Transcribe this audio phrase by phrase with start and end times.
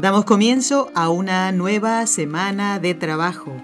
[0.00, 3.56] Damos comienzo a una nueva semana de trabajo.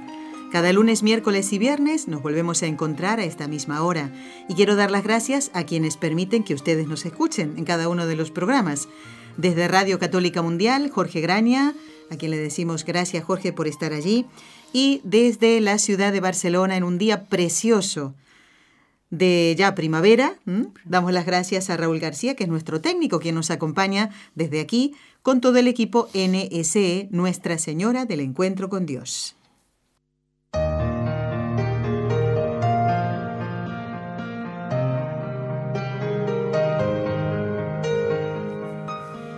[0.50, 4.10] Cada lunes, miércoles y viernes nos volvemos a encontrar a esta misma hora
[4.48, 8.06] y quiero dar las gracias a quienes permiten que ustedes nos escuchen en cada uno
[8.06, 8.88] de los programas.
[9.36, 11.74] Desde Radio Católica Mundial, Jorge Graña,
[12.10, 14.24] a quien le decimos gracias Jorge por estar allí,
[14.72, 18.14] y desde la ciudad de Barcelona en un día precioso
[19.10, 20.38] de ya primavera.
[20.86, 24.94] Damos las gracias a Raúl García, que es nuestro técnico, quien nos acompaña desde aquí
[25.22, 29.36] con todo el equipo NSE, Nuestra Señora del Encuentro con Dios.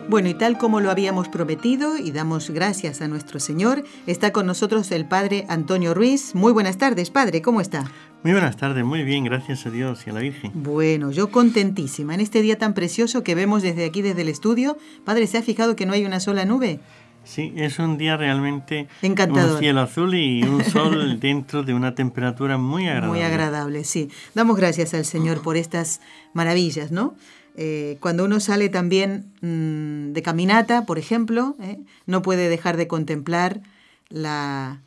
[0.09, 4.47] Bueno, y tal como lo habíamos prometido y damos gracias a nuestro Señor, está con
[4.47, 6.37] nosotros el Padre Antonio Ruiz.
[6.37, 7.91] Muy buenas tardes, Padre, ¿cómo está?
[8.25, 10.51] Muy buenas tardes, muy bien, gracias a Dios y a la Virgen.
[10.55, 14.79] Bueno, yo contentísima en este día tan precioso que vemos desde aquí, desde el estudio.
[15.05, 16.81] Padre, ¿se ha fijado que no hay una sola nube?
[17.25, 19.57] Sí, es un día realmente encantador.
[19.57, 23.09] Un cielo azul y un sol dentro de una temperatura muy agradable.
[23.09, 24.09] Muy agradable, sí.
[24.33, 26.01] Damos gracias al Señor por estas
[26.33, 27.17] maravillas, ¿no?
[27.59, 31.79] Eh, cuando uno sale también mm, de caminata, por ejemplo, ¿eh?
[32.07, 33.61] no puede dejar de contemplar
[34.09, 34.81] la,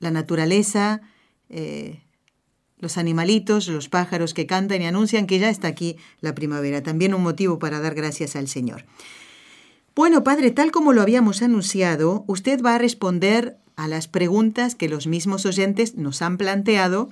[0.00, 1.02] naturaleza,
[1.50, 2.00] eh,
[2.82, 6.82] los animalitos, los pájaros que cantan y anuncian que ya está aquí la primavera.
[6.82, 8.84] También un motivo para dar gracias al Señor.
[9.94, 14.88] Bueno, Padre, tal como lo habíamos anunciado, usted va a responder a las preguntas que
[14.88, 17.10] los mismos oyentes nos han planteado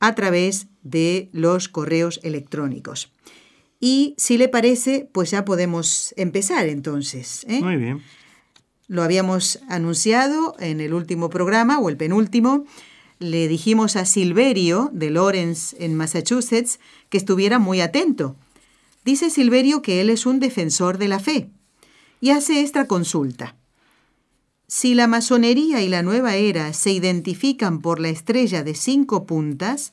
[0.00, 3.12] a través de los correos electrónicos.
[3.78, 7.44] Y si le parece, pues ya podemos empezar entonces.
[7.46, 7.60] ¿eh?
[7.60, 8.02] Muy bien.
[8.88, 12.64] Lo habíamos anunciado en el último programa o el penúltimo.
[13.20, 18.34] Le dijimos a Silverio de Lawrence en Massachusetts que estuviera muy atento.
[19.04, 21.48] Dice Silverio que él es un defensor de la fe
[22.20, 23.54] y hace esta consulta.
[24.66, 29.92] Si la masonería y la nueva era se identifican por la estrella de cinco puntas,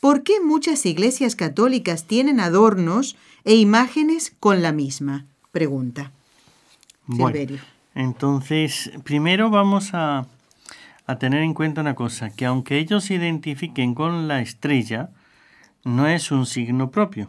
[0.00, 5.26] ¿Por qué muchas iglesias católicas tienen adornos e imágenes con la misma?
[5.52, 6.12] Pregunta.
[7.10, 7.58] Silverio.
[7.94, 10.26] entonces, primero vamos a,
[11.06, 15.10] a tener en cuenta una cosa, que aunque ellos se identifiquen con la estrella,
[15.84, 17.28] no es un signo propio.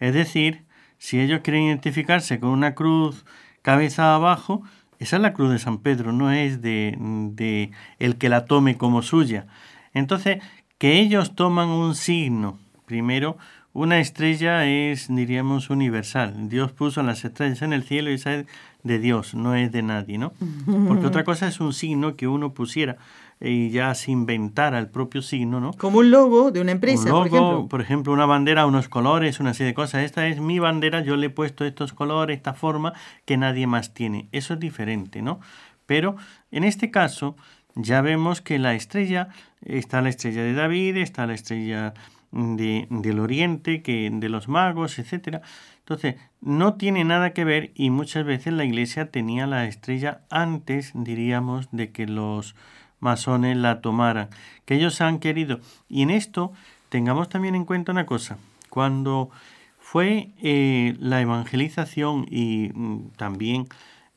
[0.00, 0.64] Es decir,
[0.98, 3.24] si ellos quieren identificarse con una cruz
[3.62, 4.62] cabeza abajo,
[4.98, 8.76] esa es la cruz de San Pedro, no es de, de el que la tome
[8.76, 9.46] como suya.
[9.92, 10.42] Entonces,
[10.78, 12.58] que ellos toman un signo.
[12.86, 13.36] Primero,
[13.72, 16.48] una estrella es, diríamos, universal.
[16.48, 18.46] Dios puso las estrellas en el cielo y esa es
[18.86, 20.32] de Dios, no es de nadie, ¿no?
[20.88, 22.96] Porque otra cosa es un signo que uno pusiera
[23.40, 25.72] y ya se inventara el propio signo, ¿no?
[25.74, 27.66] Como un logo de una empresa, por ejemplo.
[27.68, 30.04] Por ejemplo, una bandera, unos colores, una serie de cosas.
[30.04, 32.94] Esta es mi bandera, yo le he puesto estos colores, esta forma
[33.24, 34.28] que nadie más tiene.
[34.32, 35.40] Eso es diferente, ¿no?
[35.84, 36.16] Pero
[36.50, 37.36] en este caso,
[37.74, 39.28] ya vemos que la estrella,
[39.60, 41.92] está la estrella de David, está la estrella
[42.36, 45.42] de, del Oriente, que, de los magos, etc.
[45.78, 50.92] Entonces, no tiene nada que ver y muchas veces la iglesia tenía la estrella antes,
[50.94, 52.54] diríamos, de que los
[53.00, 54.28] masones la tomaran,
[54.64, 55.60] que ellos han querido.
[55.88, 56.52] Y en esto
[56.88, 58.38] tengamos también en cuenta una cosa,
[58.68, 59.30] cuando
[59.78, 63.68] fue eh, la evangelización y mm, también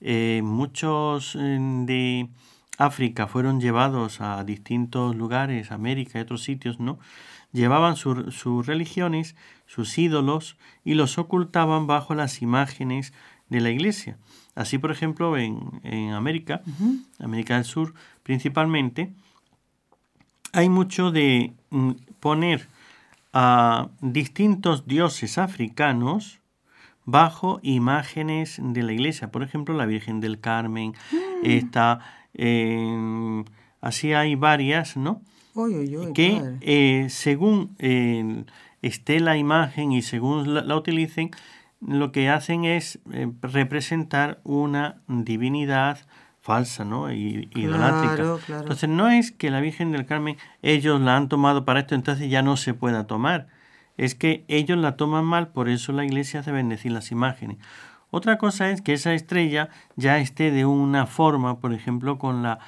[0.01, 2.29] eh, muchos eh, de
[2.77, 6.97] África fueron llevados a distintos lugares, América y otros sitios, ¿no?
[7.51, 13.13] Llevaban sus religiones, sus ídolos y los ocultaban bajo las imágenes
[13.49, 14.17] de la iglesia.
[14.55, 16.61] Así, por ejemplo, en, América,
[17.19, 19.11] América del Sur principalmente,
[20.53, 22.67] hay mucho de mm, poner
[23.33, 26.39] a distintos dioses africanos
[27.05, 29.31] bajo imágenes de la iglesia.
[29.31, 31.45] Por ejemplo, la Virgen del Carmen, mm.
[31.45, 31.99] está
[33.81, 35.21] así hay varias, ¿no?
[36.13, 38.43] Que eh, según eh,
[38.81, 41.31] esté la imagen y según la, utilicen,
[41.85, 45.99] lo que hacen es eh, representar una divinidad
[46.41, 47.11] falsa, ¿no?
[47.11, 48.37] Y, idolátrica.
[48.59, 52.29] Entonces no es que la Virgen del Carmen ellos la han tomado para esto, entonces
[52.29, 53.47] ya no se pueda tomar.
[53.97, 57.57] Es que ellos la toman mal, por eso la iglesia hace bendecir las imágenes.
[58.11, 62.59] Otra cosa es que esa estrella ya esté de una forma, por ejemplo, con la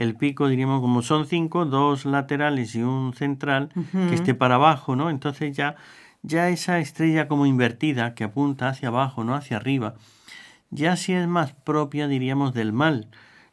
[0.00, 4.96] el pico, diríamos, como son cinco, dos laterales y un central, que esté para abajo,
[4.96, 5.10] ¿no?
[5.10, 5.76] Entonces ya,
[6.22, 9.96] ya esa estrella como invertida, que apunta hacia abajo, no hacia arriba,
[10.70, 13.08] ya sí es más propia, diríamos, del mal,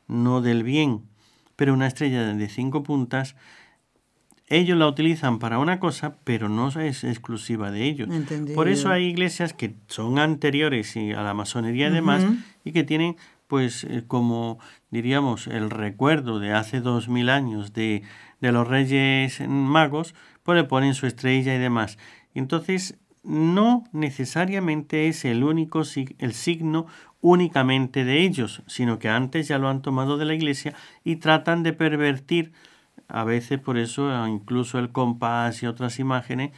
[0.08, 1.02] no del bien.
[1.58, 3.36] Pero una estrella de cinco puntas,
[4.48, 8.08] ellos la utilizan para una cosa, pero no es exclusiva de ellos.
[8.56, 12.26] Por eso hay iglesias que son anteriores a la masonería y demás,
[12.64, 13.18] y que tienen
[13.48, 14.60] pues eh, como
[14.92, 18.04] diríamos el recuerdo de hace dos mil años de,
[18.42, 20.14] de los reyes magos,
[20.44, 21.98] pues le ponen su estrella y demás.
[22.34, 25.82] Entonces, no necesariamente es el único
[26.20, 26.88] el signo
[27.20, 30.74] únicamente de ellos, sino que antes ya lo han tomado de la iglesia
[31.04, 32.54] y tratan de pervertir,
[33.10, 36.52] a veces por eso incluso el compás y otras imágenes,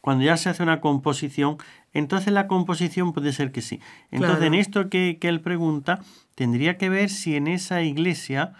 [0.00, 1.58] cuando ya se hace una composición,
[1.98, 3.80] entonces la composición puede ser que sí.
[4.10, 6.00] Entonces en esto que, él pregunta,
[6.34, 8.52] tendría que ver si en esa iglesia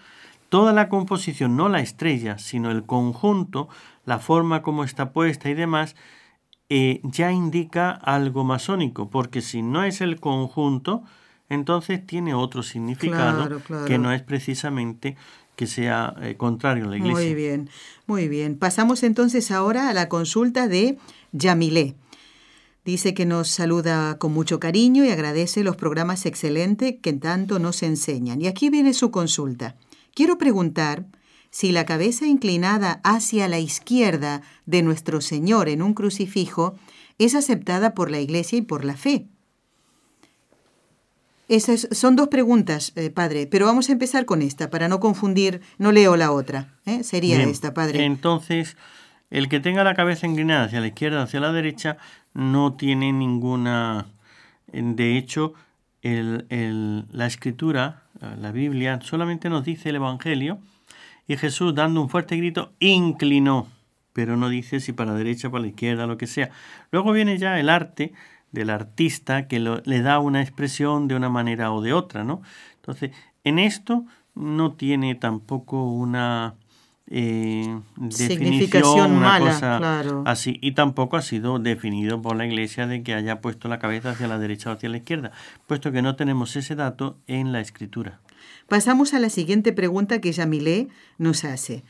[0.49, 3.69] toda la composición, no la estrella, sino el conjunto,
[4.05, 5.95] la forma como está puesta y demás,
[6.69, 11.03] eh, ya indica algo masónico, porque si no es el conjunto,
[11.49, 15.15] entonces tiene otro significado que no es precisamente
[15.55, 17.15] que sea eh, contrario a la iglesia.
[17.15, 17.69] Muy bien,
[18.05, 18.57] muy bien.
[18.57, 20.97] Pasamos entonces ahora a la consulta de
[21.31, 21.95] Yamilé.
[22.87, 27.83] Dice que nos saluda con mucho cariño y agradece los programas excelentes que tanto nos
[27.83, 28.41] enseñan.
[28.41, 29.75] Y aquí viene su consulta.
[30.15, 31.05] Quiero preguntar
[31.49, 36.77] si la cabeza inclinada hacia la izquierda de nuestro Señor en un crucifijo
[37.17, 39.27] es aceptada por la Iglesia y por la fe.
[41.49, 45.59] Esas son dos preguntas, eh, padre, pero vamos a empezar con esta para no confundir,
[45.77, 46.77] no leo la otra.
[46.85, 47.03] ¿eh?
[47.03, 48.05] Sería esta, padre.
[48.05, 48.77] Entonces,
[49.29, 51.97] el que tenga la cabeza inclinada hacia la izquierda o hacia la derecha
[52.33, 54.07] no tiene ninguna...
[54.71, 55.53] De hecho,
[56.01, 58.03] la escritura,
[58.39, 60.59] la Biblia, solamente nos dice el Evangelio
[61.27, 63.67] y Jesús dando un fuerte grito inclinó,
[64.13, 66.49] pero no dice si para la derecha, para la izquierda, lo que sea.
[66.91, 68.13] Luego viene ya el arte
[68.51, 72.41] del artista que le da una expresión de una manera o de otra, ¿no?
[72.75, 73.11] Entonces,
[73.43, 76.55] en esto no tiene tampoco una
[77.09, 80.57] eh, definición, una cosa así.
[80.61, 84.27] Y tampoco ha sido definido por la Iglesia de que haya puesto la cabeza hacia
[84.27, 85.31] la derecha o hacia la izquierda,
[85.67, 88.19] puesto que no tenemos ese dato en la Escritura.
[88.67, 91.83] Pasamos a la siguiente pregunta que Yamilé nos hace.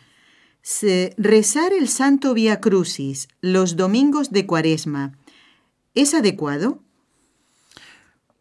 [1.18, 5.14] ¿Rezar el Santo Vía Crucis los domingos de Cuaresma
[5.96, 6.84] es adecuado?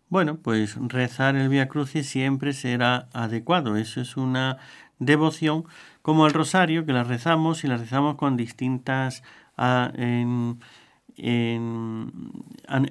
[0.08, 3.76] Bueno, pues rezar el Vía Crucis siempre será adecuado.
[3.76, 4.58] Eso es una
[4.98, 5.64] devoción
[6.02, 9.22] como el rosario, que la rezamos y la rezamos con distintas...
[9.56, 10.58] Ah, en,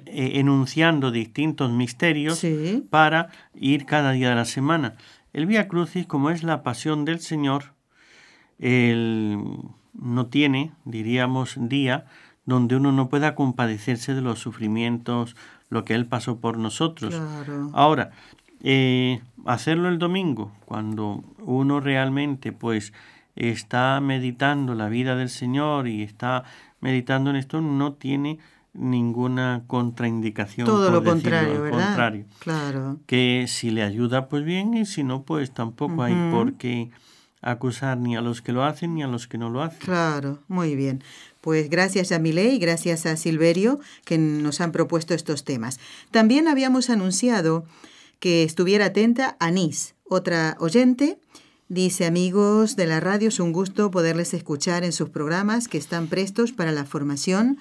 [0.06, 2.44] enunciando distintos misterios
[2.90, 4.96] para ir cada día de la semana.
[5.32, 7.74] El Vía Crucis, como es la pasión del Señor,
[8.58, 12.06] no tiene, diríamos, día
[12.44, 15.36] donde uno no pueda compadecerse de los sufrimientos,
[15.68, 17.20] lo que Él pasó por nosotros.
[17.72, 18.12] Ahora,
[18.62, 22.92] eh, hacerlo el domingo, cuando uno realmente pues
[23.36, 26.44] está meditando la vida del Señor y está
[26.80, 28.38] meditando en esto, no tiene
[28.72, 30.66] ninguna contraindicación.
[30.66, 31.86] Todo lo contrario, ¿verdad?
[31.86, 32.24] Contrario.
[32.40, 32.98] Claro.
[33.06, 36.90] Que si le ayuda, pues bien, y si no, pues tampoco hay por qué
[37.42, 39.78] acusar ni a los que lo hacen ni a los que no lo hacen.
[39.80, 41.02] Claro, muy bien.
[41.40, 45.78] Pues gracias a Milé y gracias a Silverio que nos han propuesto estos temas.
[46.10, 47.64] También habíamos anunciado
[48.18, 51.18] que estuviera atenta Anís, otra oyente.
[51.68, 56.06] Dice, amigos de la radio, es un gusto poderles escuchar en sus programas que están
[56.06, 57.58] prestos para la formación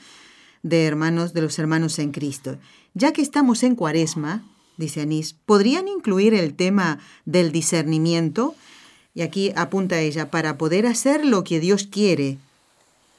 [0.61, 2.57] de hermanos de los hermanos en Cristo.
[2.93, 4.43] Ya que estamos en Cuaresma,
[4.77, 8.55] dice Anís, ¿podrían incluir el tema del discernimiento?
[9.13, 12.37] Y aquí apunta ella, para poder hacer lo que Dios quiere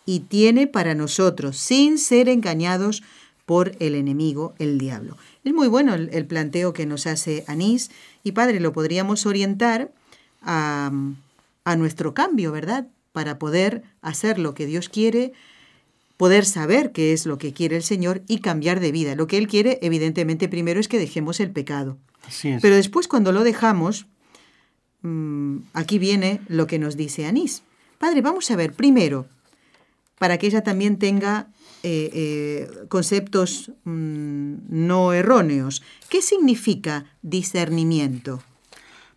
[0.05, 3.03] y tiene para nosotros, sin ser engañados
[3.47, 5.17] por el enemigo, el diablo.
[5.45, 7.91] Es muy bueno el, planteo que nos hace Anís
[8.25, 9.93] y Padre, lo podríamos orientar
[10.43, 10.91] a,
[11.65, 12.89] a nuestro cambio, ¿verdad?
[13.13, 15.33] Para poder hacer lo que Dios quiere,
[16.17, 19.15] poder saber qué es lo que quiere el Señor y cambiar de vida.
[19.15, 21.99] Lo que Él quiere, evidentemente, primero es que dejemos el pecado.
[22.43, 24.07] Pero después, cuando lo dejamos,
[25.03, 27.63] mm, aquí viene lo que nos dice Anís.
[27.99, 29.27] Padre, vamos a ver, primero,
[30.19, 31.49] para que ella también tenga
[31.89, 35.85] eh, eh, conceptos mm, no erróneos.
[36.09, 38.43] ¿Qué significa discernimiento?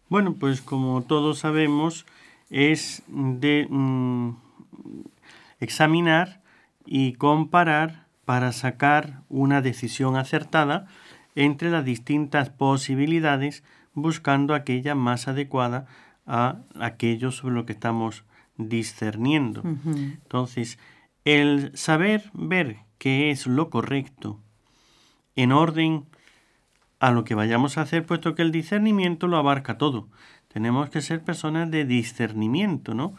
[0.08, 2.06] Bueno, pues como todos sabemos,
[2.52, 4.36] es de mm,
[5.60, 6.44] examinar
[6.86, 10.86] y comparar para sacar una decisión acertada
[11.34, 13.64] entre las distintas posibilidades,
[13.96, 15.88] buscando aquella más adecuada
[16.28, 18.26] a aquello sobre lo que estamos
[18.58, 19.64] discerniendo.
[19.64, 20.78] Entonces,
[21.26, 24.40] el saber ver qué es lo correcto
[25.36, 26.06] en orden
[27.00, 30.10] a lo que vayamos a hacer, puesto que el discernimiento lo abarca todo.
[30.50, 33.16] Tenemos que ser personas de discernimiento, ¿no?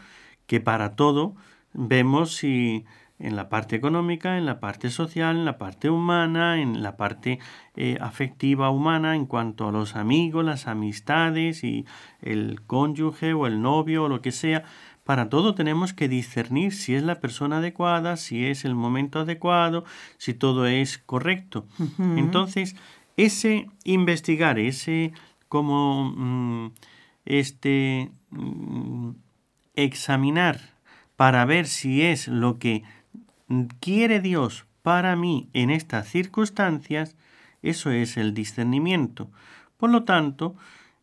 [0.46, 1.34] Que para todo
[1.72, 2.84] vemos si
[3.20, 7.38] en la parte económica, en la parte social, en la parte humana, en la parte
[7.76, 11.86] eh, afectiva humana, en cuanto a los amigos, las amistades y
[12.22, 14.64] el cónyuge o el novio o lo que sea.
[15.10, 19.84] Para todo tenemos que discernir si es la persona adecuada, si es el momento adecuado,
[20.18, 21.66] si todo es correcto.
[21.98, 22.76] Entonces,
[23.16, 25.12] ese investigar, ese
[25.48, 26.74] como mm,
[27.24, 29.10] este mm,
[29.74, 30.60] examinar
[31.16, 32.84] para ver si es lo que
[33.80, 37.16] quiere Dios para mí en estas circunstancias,
[37.62, 39.28] eso es el discernimiento.
[39.76, 40.54] Por lo tanto,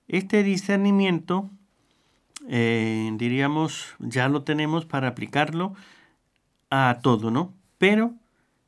[0.07, 1.49] este discernimiento,
[2.47, 5.75] eh, diríamos, ya lo tenemos para aplicarlo
[6.69, 7.53] a todo, ¿no?
[7.77, 8.13] Pero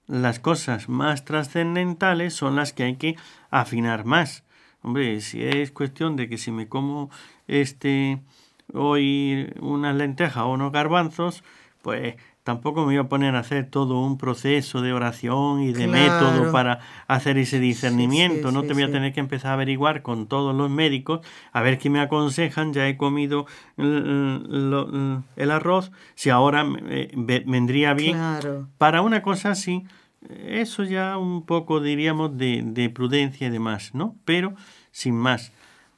[0.08, 3.16] las cosas más trascendentales son las que hay que
[3.50, 4.44] afinar más.
[4.82, 7.10] Hombre, si es cuestión de que si me como
[7.48, 8.22] este
[8.74, 11.44] hoy una lenteja o unos garbanzos,
[11.82, 12.16] pues
[12.50, 16.52] tampoco me voy a poner a hacer todo un proceso de oración y de método
[16.52, 18.52] para hacer ese discernimiento.
[18.52, 21.20] no te voy a tener que empezar a averiguar con todos los médicos
[21.54, 22.74] a ver qué me aconsejan.
[22.74, 23.46] Ya he comido
[23.78, 27.12] el, arroz, si ahora eh,
[27.46, 28.18] vendría bien.
[28.80, 29.84] Para una cosa así,
[30.48, 34.16] eso ya un poco diríamos de, de prudencia y demás, ¿no?
[34.26, 34.56] Pero
[34.92, 35.52] sin más.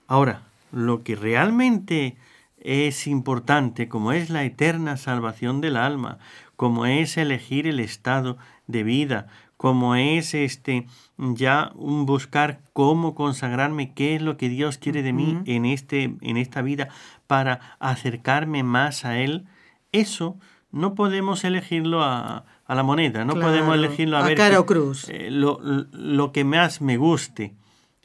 [0.06, 0.42] Ahora,
[0.74, 2.18] lo que realmente
[2.62, 6.20] es importante, como es la eterna salvación del alma,
[6.56, 8.38] como es elegir el estado
[8.68, 9.28] de vida,
[9.58, 10.88] como es este
[11.18, 16.16] ya un buscar cómo consagrarme, qué es lo que Dios quiere de mí en este
[16.22, 16.90] en esta vida
[17.28, 19.46] para acercarme más a él,
[19.92, 20.38] eso
[20.72, 25.10] no podemos elegirlo a, a la moneda, no podemos elegirlo a, ver cara o cruz.
[25.10, 27.54] Eh, lo, lo que más me guste.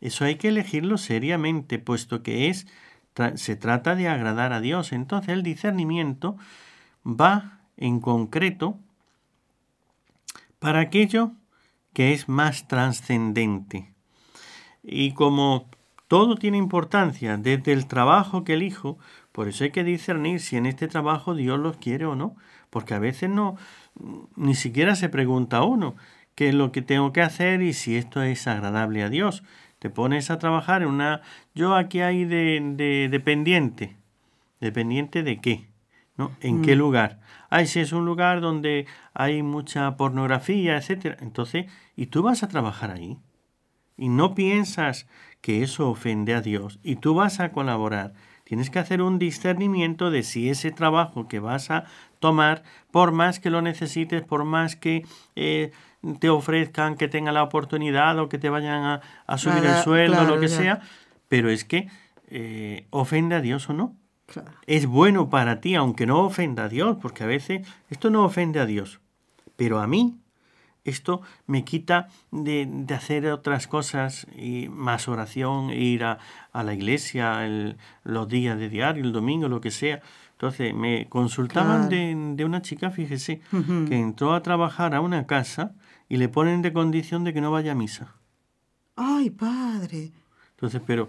[0.01, 2.67] Eso hay que elegirlo seriamente, puesto que es
[3.35, 4.93] se trata de agradar a Dios.
[4.93, 6.37] Entonces el discernimiento
[7.05, 8.79] va en concreto
[10.59, 11.33] para aquello
[11.93, 13.95] que es más trascendente.
[14.83, 15.69] Y como
[16.09, 18.99] todo tiene importancia, desde el trabajo que elijo,
[19.33, 22.37] por eso hay que discernir si en este trabajo Dios los quiere o no,
[22.71, 23.57] porque a veces no,
[24.37, 25.97] ni siquiera se pregunta a uno
[26.35, 29.43] qué es lo que tengo que hacer y si esto es agradable a Dios.
[29.87, 31.21] Te pones a trabajar en una...
[31.55, 33.97] Yo aquí hay de, de dependiente.
[34.61, 35.69] ¿Dependiente de qué?
[36.17, 36.33] ¿No?
[36.41, 36.79] ¿En qué mm.
[36.79, 37.21] lugar?
[37.51, 41.19] Ay, si es un lugar donde hay mucha pornografía, etcétera.
[41.21, 43.19] Entonces, ¿y tú vas a trabajar ahí?
[43.97, 45.07] Y no piensas
[45.41, 48.13] que eso ofende a Dios y tú vas a colaborar.
[48.43, 51.85] Tienes que hacer un discernimiento de si ese trabajo que vas a
[52.19, 55.71] tomar, por más que lo necesites, por más que eh,
[56.15, 60.41] te ofrezcan que tenga la oportunidad o que te vayan a, subir el sueldo, lo
[60.41, 60.81] que sea,
[61.29, 61.89] pero es que
[62.29, 63.95] eh, ofende a Dios o no.
[64.67, 68.59] Es bueno para ti, aunque no ofenda a Dios, porque a veces esto no ofende
[68.59, 69.01] a Dios,
[69.57, 70.19] pero a mí
[70.85, 76.19] esto me quita de, de hacer otras cosas, y más oración, ir a,
[76.53, 77.47] a la iglesia
[78.05, 80.01] los días de diario, el domingo, lo que sea.
[80.33, 83.41] Entonces me consultaban de, de, una chica, fíjese,
[83.89, 85.73] que entró a trabajar a una casa
[86.09, 88.15] y le ponen de condición de que no vaya a misa.
[88.97, 90.13] ¡Ay, padre!
[90.51, 91.09] Entonces, pero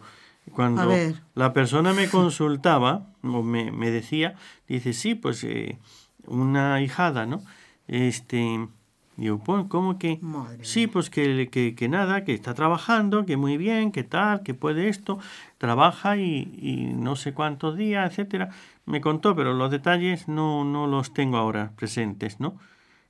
[0.52, 0.94] cuando
[1.36, 4.36] la persona me consultaba o me, me decía,
[4.68, 5.78] dice, sí, pues eh,
[6.26, 7.42] una hijada, ¿no?
[7.88, 8.68] Este,
[9.16, 10.20] digo, pues, ¿cómo que?
[10.62, 14.54] sí, pues que, que, que, nada, que está trabajando, que muy bien, que tal, que
[14.54, 15.20] puede esto,
[15.58, 18.50] trabaja y, y no sé cuántos días, etcétera.
[18.86, 22.58] Me contó, pero los detalles no, no los tengo ahora presentes, ¿no?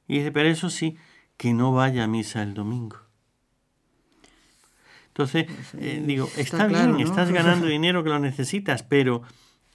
[0.07, 0.97] Y dice, pero eso sí,
[1.37, 2.97] que no vaya a misa el domingo.
[5.09, 5.47] Entonces,
[5.79, 9.23] eh, digo, está, bien, estás ganando dinero que lo necesitas, pero,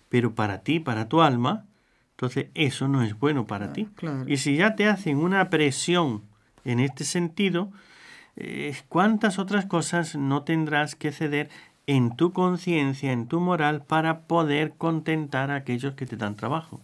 [0.09, 1.67] pero para ti, para tu alma,
[2.13, 3.89] entonces eso no es bueno para ti.
[4.27, 6.23] Y si ya te hacen una presión
[6.65, 7.73] en este sentido,
[8.37, 11.51] eh, ¿cuántas otras cosas no tendrás que ceder
[11.89, 16.81] en tu conciencia, en tu moral, para poder contentar a aquellos que te dan trabajo?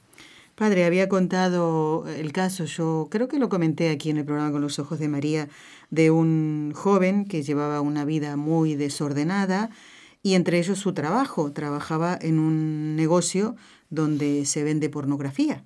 [0.59, 4.61] Padre, había contado el caso, yo creo que lo comenté aquí en el programa con
[4.61, 5.49] los ojos de María,
[5.91, 9.71] de un joven que llevaba una vida muy desordenada
[10.21, 11.53] y entre ellos su trabajo.
[11.53, 13.55] Trabajaba en un negocio
[13.89, 15.65] donde se vende pornografía,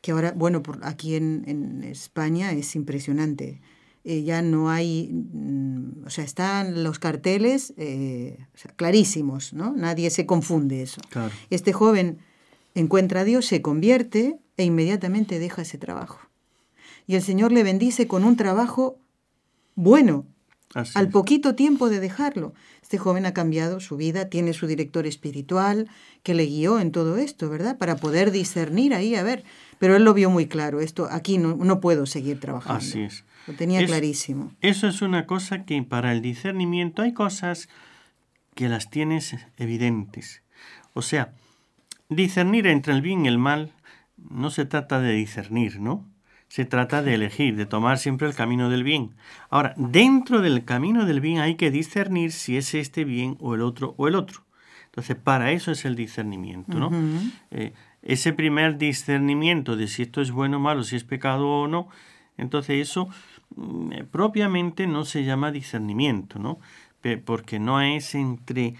[0.00, 3.60] que ahora, bueno, por aquí en, en España es impresionante.
[4.04, 8.38] Eh, ya no hay mm, o sea, están los carteles eh,
[8.76, 9.74] clarísimos, ¿no?
[9.76, 11.02] Nadie se confunde eso.
[11.50, 12.18] Este joven
[12.74, 16.20] encuentra a Dios, se convierte e inmediatamente deja ese trabajo.
[17.06, 18.98] Y el Señor le bendice con un trabajo
[19.74, 20.26] bueno,
[20.94, 22.54] al poquito tiempo de dejarlo.
[22.82, 25.88] Este joven ha cambiado su vida, tiene su director espiritual
[26.22, 27.78] que le guió en todo esto, ¿verdad?
[27.78, 29.44] Para poder discernir ahí, a ver.
[29.78, 32.78] Pero él lo vio muy claro, esto aquí no, no puedo seguir trabajando.
[32.78, 33.24] Así es.
[33.46, 34.52] Lo tenía clarísimo.
[34.60, 37.68] Eso es una cosa que para el discernimiento hay cosas
[38.54, 40.42] que las tienes evidentes.
[40.92, 41.32] O sea,
[42.10, 43.72] discernir entre el bien y el mal
[44.18, 46.06] no se trata de discernir, ¿no?
[46.48, 49.14] Se trata de elegir, de tomar siempre el camino del bien.
[49.48, 53.62] Ahora, dentro del camino del bien hay que discernir si es este bien o el
[53.62, 54.42] otro o el otro.
[54.86, 56.90] Entonces, para eso es el discernimiento, ¿no?
[57.52, 61.68] Eh, ese primer discernimiento de si esto es bueno o malo, si es pecado o
[61.68, 61.88] no,
[62.36, 63.08] entonces eso
[63.54, 66.58] mm, eh, propiamente no se llama discernimiento, ¿no?
[67.24, 68.74] Porque no es entre,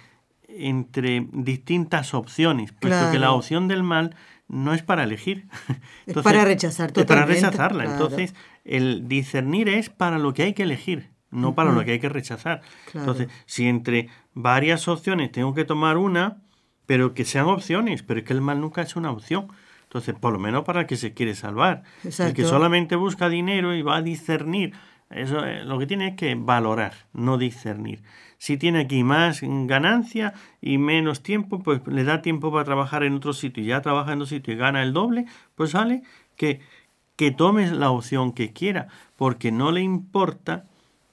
[0.57, 4.15] entre distintas opciones, puesto que la opción del mal
[4.49, 5.47] no es para elegir.
[6.07, 7.33] es para rechazar totalmente.
[7.33, 7.85] Es para rechazarla.
[7.85, 12.01] Entonces, el discernir es para lo que hay que elegir, no para lo que hay
[12.01, 12.63] que rechazar.
[12.93, 16.43] Entonces, si entre varias opciones tengo que tomar una,
[16.87, 19.49] pero que sean opciones, pero es que el mal nunca es una opción.
[19.85, 21.83] Entonces, por lo menos para el que se quiere salvar.
[22.05, 24.73] El que solamente busca dinero y va a discernir,
[25.11, 28.03] eso eh, lo que tiene es que valorar, no discernir.
[28.41, 30.33] Si tiene aquí más ganancia
[30.63, 34.15] y menos tiempo, pues le da tiempo para trabajar en otro sitio y ya trabaja
[34.15, 36.05] en otro sitio y gana el doble, pues sale
[36.37, 36.61] que,
[37.17, 40.65] que tome la opción que quiera, porque no le importa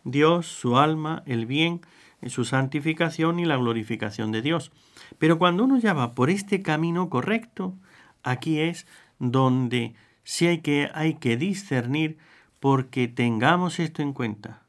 [0.05, 1.81] Dios, su alma, el bien,
[2.27, 4.72] su santificación y la glorificación de Dios.
[5.19, 7.75] Pero cuando uno ya va por este camino correcto,
[8.24, 8.88] aquí es
[9.19, 12.19] donde sí hay que, hay que discernir
[12.62, 14.62] porque tengamos esto en cuenta.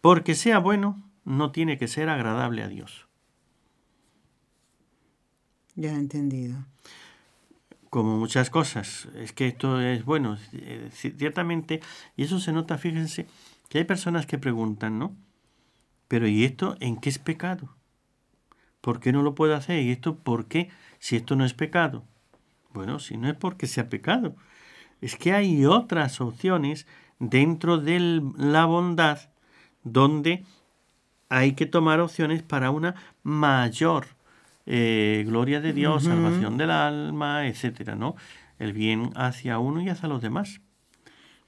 [0.00, 3.06] Porque sea bueno, no tiene que ser agradable a Dios.
[5.74, 6.64] Ya he entendido.
[7.90, 9.08] Como muchas cosas.
[9.16, 11.80] Es que esto es bueno, eh, ciertamente,
[12.16, 13.26] y eso se nota, fíjense,
[13.68, 15.16] que hay personas que preguntan, ¿no?
[16.08, 17.74] Pero ¿y esto en qué es pecado?
[18.82, 19.82] ¿Por qué no lo puedo hacer?
[19.82, 20.70] ¿Y esto por qué?
[20.98, 22.04] Si esto no es pecado.
[22.74, 24.34] Bueno, si no es porque sea pecado.
[25.00, 26.86] Es que hay otras opciones
[27.18, 29.30] dentro de la bondad
[29.84, 30.44] donde
[31.32, 34.04] hay que tomar opciones para una mayor
[34.66, 38.16] eh, gloria de Dios, salvación del alma, etcétera, ¿no?
[38.58, 40.60] El bien hacia uno y hacia los demás.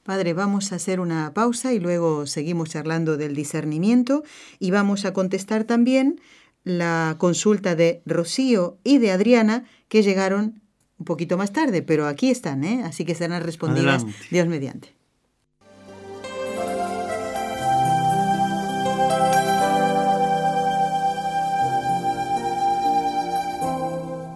[0.02, 4.22] Padre, vamos a hacer una pausa y luego seguimos charlando del discernimiento
[4.58, 6.18] y vamos a contestar también
[6.64, 10.62] la consulta de Rocío y de Adriana que llegaron
[10.98, 12.82] un poquito más tarde, pero aquí están, ¿eh?
[12.84, 14.94] así que serán respondidas Dios mediante.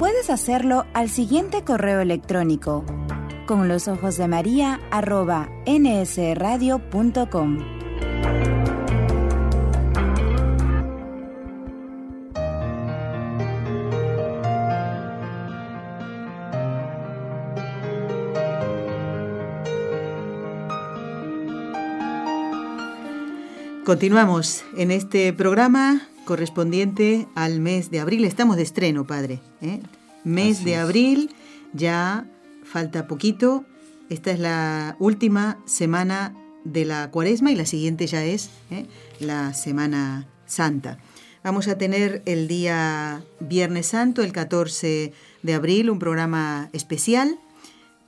[0.00, 2.86] Puedes hacerlo al siguiente correo electrónico
[3.46, 7.58] con los ojos de María arroba nsradio.com.
[23.84, 28.24] Continuamos en este programa correspondiente al mes de abril.
[28.24, 29.42] Estamos de estreno, padre.
[29.60, 29.80] ¿Eh?
[30.24, 31.30] Mes de abril,
[31.72, 32.26] ya
[32.64, 33.64] falta poquito.
[34.08, 38.86] Esta es la última semana de la cuaresma y la siguiente ya es ¿eh?
[39.18, 40.98] la Semana Santa.
[41.42, 47.38] Vamos a tener el día Viernes Santo, el 14 de abril, un programa especial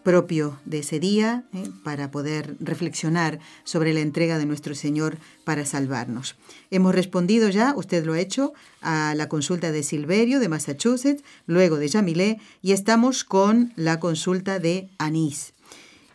[0.02, 1.64] propio de ese día ¿eh?
[1.84, 6.36] para poder reflexionar sobre la entrega de nuestro Señor para salvarnos.
[6.70, 11.76] Hemos respondido ya, usted lo ha hecho, a la consulta de Silverio de Massachusetts, luego
[11.76, 15.52] de Jamilé y estamos con la consulta de Anís.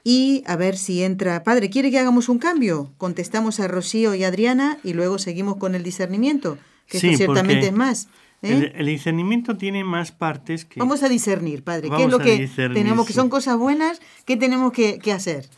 [0.04, 1.43] Y a ver si entra.
[1.43, 2.93] Padre, ¿quiere que hagamos un cambio?
[2.97, 8.08] Contestamos a Rocío y Adriana y luego seguimos con el discernimiento, que ciertamente es más.
[8.43, 8.71] ¿Eh?
[8.76, 10.80] El, discernimiento tiene más partes que...
[10.80, 11.89] Vamos a discernir, padre.
[11.89, 14.00] ¿Qué es lo que tenemos que son cosas buenas?
[14.26, 15.50] ¿Qué tenemos que, hacer?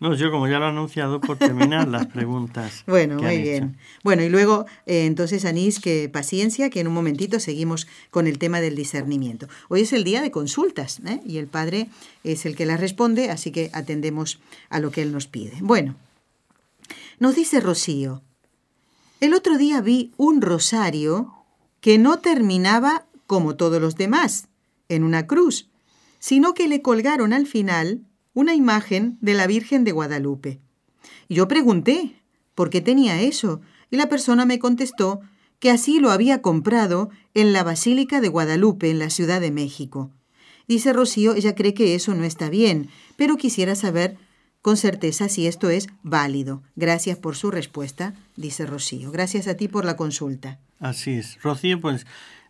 [0.00, 2.84] No, yo como ya lo he anunciado, por terminar las preguntas.
[2.86, 3.64] Bueno, que muy han bien.
[3.64, 3.78] hecho.
[4.04, 8.38] Bueno, y luego, eh, entonces, Anís, que paciencia, que en un momentito seguimos con el
[8.38, 9.48] tema del discernimiento.
[9.68, 11.20] Hoy es el día de consultas, ¿eh?
[11.26, 11.88] y el Padre
[12.24, 14.38] es el que las responde, así que atendemos
[14.68, 15.54] a lo que Él nos pide.
[15.62, 15.96] Bueno,
[17.18, 18.22] nos dice Rocío,
[19.20, 21.37] el otro día vi un rosario
[21.80, 24.48] que no terminaba como todos los demás,
[24.88, 25.68] en una cruz,
[26.18, 30.60] sino que le colgaron al final una imagen de la Virgen de Guadalupe.
[31.28, 32.22] Yo pregunté
[32.54, 33.60] por qué tenía eso,
[33.90, 35.20] y la persona me contestó
[35.58, 40.10] que así lo había comprado en la Basílica de Guadalupe, en la Ciudad de México.
[40.66, 44.18] Dice Rocío, ella cree que eso no está bien, pero quisiera saber
[44.68, 46.62] con certeza si esto es válido.
[46.76, 49.10] Gracias por su respuesta, dice Rocío.
[49.10, 50.58] Gracias a ti por la consulta.
[50.78, 51.42] Así es.
[51.42, 52.06] Rocío, pues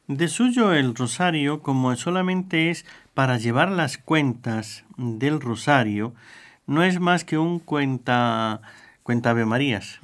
[0.08, 6.12] de suyo el rosario, como solamente es para llevar las cuentas del rosario,
[6.66, 8.62] no es más que un cuenta,
[9.04, 10.00] cuenta Ave Marías.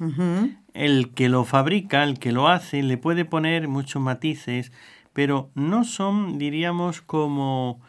[0.73, 4.71] El que lo fabrica, el que lo hace, le puede poner muchos matices,
[5.11, 7.81] pero no son, diríamos, como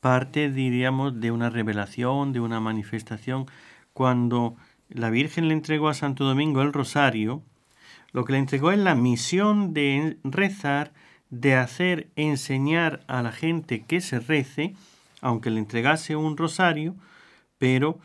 [0.00, 3.44] parte, diríamos, de una revelación, de una manifestación.
[3.94, 4.56] Cuando
[4.88, 7.42] la Virgen le entregó a Santo Domingo el rosario,
[8.12, 10.92] lo que le entregó es la misión de rezar,
[11.30, 14.74] de hacer enseñar a la gente que se rece,
[15.20, 16.96] aunque le entregase un rosario,
[17.58, 17.98] pero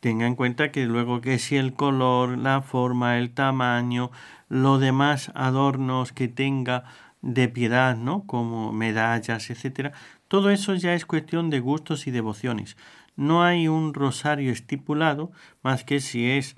[0.00, 4.10] tenga en cuenta que luego que si el color, la forma, el tamaño,
[4.48, 6.84] los demás adornos que tenga
[7.22, 8.24] de piedad, ¿no?
[8.26, 9.92] Como medallas, etcétera,
[10.28, 12.76] todo eso ya es cuestión de gustos y devociones.
[13.16, 16.54] No hay un rosario estipulado, más que si es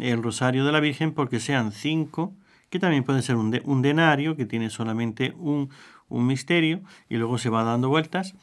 [0.00, 2.32] el rosario de la Virgen, porque sean cinco,
[2.70, 5.70] que también puede ser un, de- un denario, que tiene solamente un,
[6.08, 8.34] un misterio, y luego se va dando vueltas,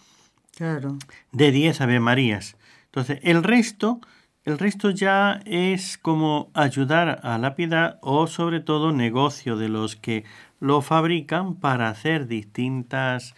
[0.56, 0.97] Claro.
[1.32, 2.56] de 10 Ave Marías.
[2.86, 3.99] Entonces, el resto,
[4.45, 9.95] el resto ya es como ayudar a la piedad o sobre todo negocio de los
[9.95, 10.26] que
[10.60, 13.36] lo fabrican para hacer distintas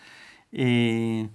[0.52, 1.30] eh,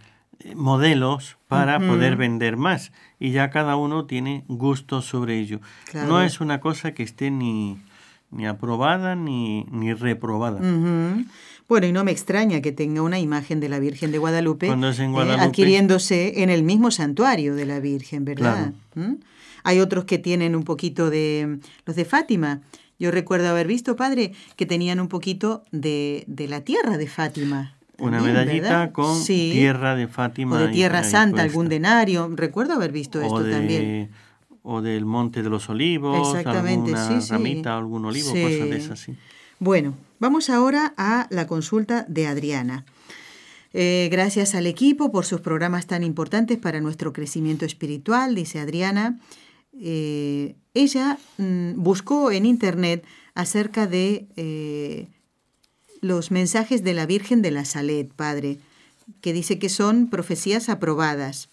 [0.54, 2.92] modelos para poder vender más.
[3.18, 5.60] Y ya cada uno tiene gusto sobre ello.
[5.90, 6.08] Claro.
[6.08, 7.78] No es una cosa que esté ni,
[8.30, 10.60] ni aprobada ni, ni reprobada.
[11.68, 15.36] Bueno, y no me extraña que tenga una imagen de la Virgen de Guadalupe, eh,
[15.38, 18.72] adquiriéndose en el mismo santuario de la Virgen, ¿verdad?
[18.94, 19.14] ¿Mm?
[19.62, 22.62] Hay otros que tienen un poquito de los de Fátima.
[22.98, 27.74] Yo recuerdo haber visto, padre, que tenían un poquito de, de la tierra de Fátima.
[28.00, 28.92] Una también, medallita ¿verdad?
[28.92, 29.50] con Sí.
[29.52, 30.56] tierra de Fátima.
[30.56, 32.30] O de Tierra Santa, algún denario.
[32.34, 34.10] Recuerdo haber visto esto de, también.
[34.62, 37.32] o del Monte de los Olivos, Exactamente, alguna sí, sí.
[37.32, 39.14] ramita, algún olivo, cosas de esas, sí.
[39.58, 42.84] Bueno, vamos ahora a la consulta de Adriana.
[43.72, 49.18] Eh, gracias al equipo por sus programas tan importantes para nuestro crecimiento espiritual, dice Adriana.
[49.78, 55.08] Eh, ella mm, buscó en internet acerca de eh,
[56.00, 58.58] los mensajes de la Virgen de la Salet, Padre,
[59.20, 61.48] que dice que son profecías aprobadas.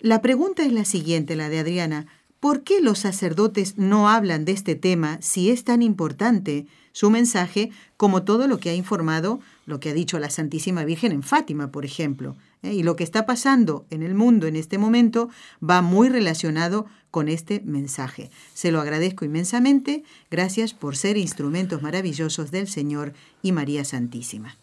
[0.00, 2.06] La pregunta es la siguiente, la de Adriana.
[2.40, 7.70] ¿Por qué los sacerdotes no hablan de este tema si es tan importante su mensaje
[7.96, 11.70] como todo lo que ha informado, lo que ha dicho la Santísima Virgen en Fátima,
[11.70, 12.36] por ejemplo?
[12.62, 12.74] ¿Eh?
[12.74, 15.30] Y lo que está pasando en el mundo en este momento
[15.62, 18.30] va muy relacionado con este mensaje.
[18.54, 20.04] Se lo agradezco inmensamente.
[20.30, 24.56] Gracias por ser instrumentos maravillosos del Señor y María Santísima.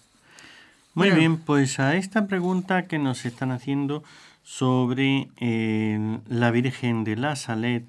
[0.93, 1.19] Muy Bueno.
[1.19, 4.03] bien, pues a esta pregunta que nos están haciendo
[4.43, 7.86] sobre eh, la Virgen de la Salet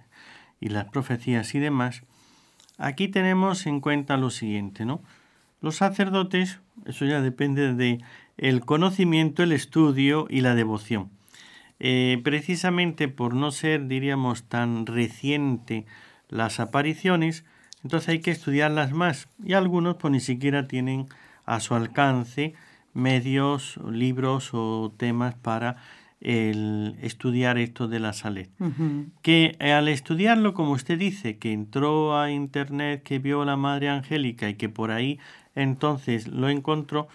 [0.60, 2.02] y las profecías y demás,
[2.78, 5.00] aquí tenemos en cuenta lo siguiente, ¿no?
[5.60, 8.00] Los sacerdotes, eso ya depende de
[8.38, 11.10] el conocimiento, el estudio y la devoción.
[11.80, 15.86] Eh, precisamente por no ser, diríamos, tan reciente
[16.28, 17.44] las apariciones,
[17.84, 19.28] entonces hay que estudiarlas más.
[19.44, 21.06] Y algunos pues ni siquiera tienen
[21.44, 22.54] a su alcance
[22.94, 25.76] medios, libros o temas para
[26.20, 28.50] el estudiar esto de la Salet.
[29.22, 33.88] Que al estudiarlo, como usted dice, que entró a internet, que vio a la Madre
[33.88, 35.20] Angélica y que por ahí
[35.54, 37.08] entonces lo encontró,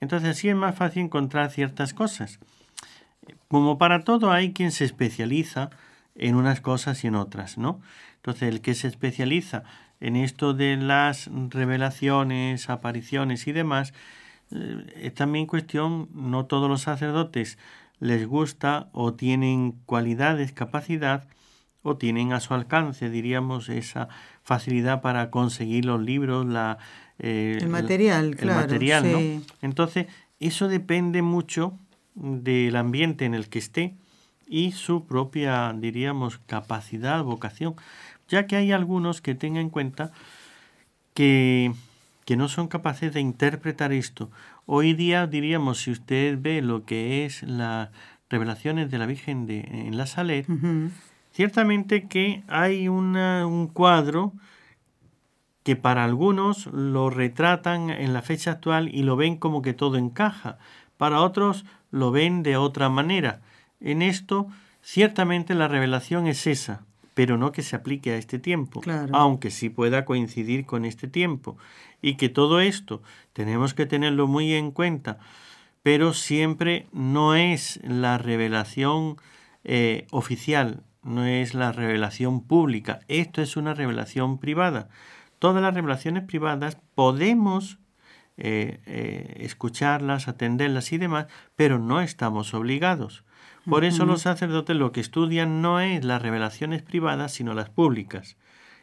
[0.00, 2.38] entonces así es más fácil encontrar ciertas cosas.
[3.48, 5.70] Como para todo hay quien se especializa
[6.14, 7.80] en unas cosas y en otras, ¿no?
[8.16, 9.64] Entonces el que se especializa
[10.00, 13.94] en esto de las revelaciones, apariciones y demás,
[14.50, 17.58] eh, es también cuestión, no todos los sacerdotes
[18.00, 21.26] les gusta o tienen cualidades, capacidad
[21.82, 24.08] o tienen a su alcance, diríamos, esa
[24.42, 26.78] facilidad para conseguir los libros, la,
[27.18, 29.12] eh, El material, el claro, material, sí.
[29.12, 29.54] ¿no?
[29.62, 30.06] Entonces,
[30.40, 31.78] eso depende mucho
[32.14, 33.94] del ambiente en el que esté
[34.46, 37.74] y su propia, diríamos, capacidad, vocación,
[38.28, 40.12] ya que hay algunos que tengan en cuenta
[41.14, 41.72] que,
[42.24, 44.30] que no son capaces de interpretar esto.
[44.66, 47.90] Hoy día, diríamos, si usted ve lo que es las
[48.30, 50.46] revelaciones de la Virgen de, en la Salet,
[51.32, 54.32] ciertamente que hay un cuadro
[55.68, 59.98] que para algunos lo retratan en la fecha actual y lo ven como que todo
[59.98, 60.56] encaja,
[60.96, 63.42] para otros lo ven de otra manera.
[63.78, 64.46] En esto,
[64.80, 68.80] ciertamente la revelación es esa, pero no que se aplique a este tiempo,
[69.12, 71.58] aunque sí pueda coincidir con este tiempo.
[72.00, 73.02] Y que todo esto
[73.34, 75.18] tenemos que tenerlo muy en cuenta,
[75.82, 79.18] pero siempre no es la revelación
[79.64, 84.88] eh, oficial, no es la revelación pública, esto es una revelación privada
[85.38, 87.78] todas las revelaciones privadas podemos
[88.36, 93.24] eh, eh, escucharlas, atenderlas y demás, pero no estamos obligados.
[93.68, 98.36] Por eso los sacerdotes lo que estudian no es las revelaciones privadas, sino las públicas.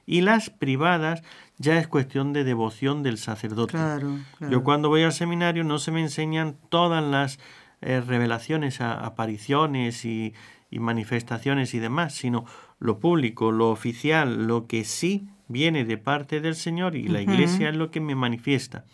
[0.05, 1.23] Y las privadas
[1.57, 3.77] ya es cuestión de devoción del sacerdote.
[4.41, 7.39] Yo cuando voy al seminario no se me enseñan todas las
[7.81, 10.33] eh, revelaciones, apariciones y,
[10.69, 12.45] y manifestaciones y demás, sino
[12.77, 17.69] lo público, lo oficial, lo que sí viene de parte del Señor y la iglesia
[17.69, 18.85] es lo que me manifiesta.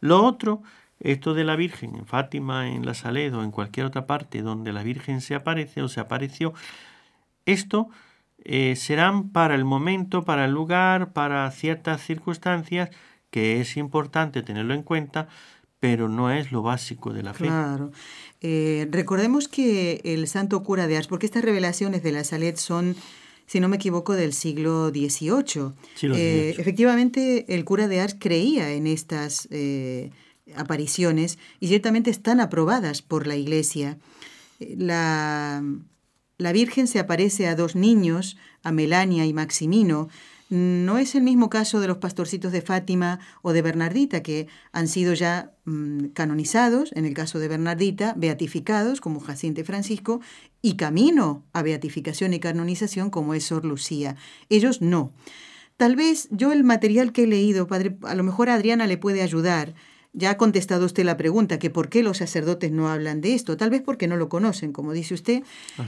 [0.00, 0.62] Lo otro,
[1.00, 4.72] esto de la Virgen en Fátima, en la Saled o en cualquier otra parte donde
[4.72, 6.54] la Virgen se aparece o se apareció,
[7.46, 7.88] esto
[8.44, 12.90] eh, serán para el momento, para el lugar, para ciertas circunstancias
[13.30, 15.28] que es importante tenerlo en cuenta,
[15.80, 17.46] pero no es lo básico de la fe.
[17.46, 17.92] Claro.
[18.40, 22.96] Eh, recordemos que el santo cura de Ars, porque estas revelaciones de la Salet son
[23.48, 25.72] si no me equivoco, del siglo XVIII.
[26.14, 30.10] Eh, efectivamente, el cura de Ars creía en estas eh,
[30.54, 33.98] apariciones y ciertamente están aprobadas por la Iglesia.
[34.60, 35.64] La,
[36.36, 40.10] la Virgen se aparece a dos niños, a Melania y Maximino,
[40.48, 44.88] no es el mismo caso de los pastorcitos de Fátima o de Bernardita, que han
[44.88, 50.20] sido ya mm, canonizados, en el caso de Bernardita, beatificados como Jacinto y Francisco,
[50.62, 54.16] y camino a beatificación y canonización como es Sor Lucía.
[54.48, 55.12] Ellos no.
[55.76, 59.22] Tal vez yo el material que he leído, padre, a lo mejor Adriana le puede
[59.22, 59.74] ayudar,
[60.18, 63.56] ya ha contestado usted la pregunta, que por qué los sacerdotes no hablan de esto,
[63.56, 65.42] tal vez porque no lo conocen, como dice usted.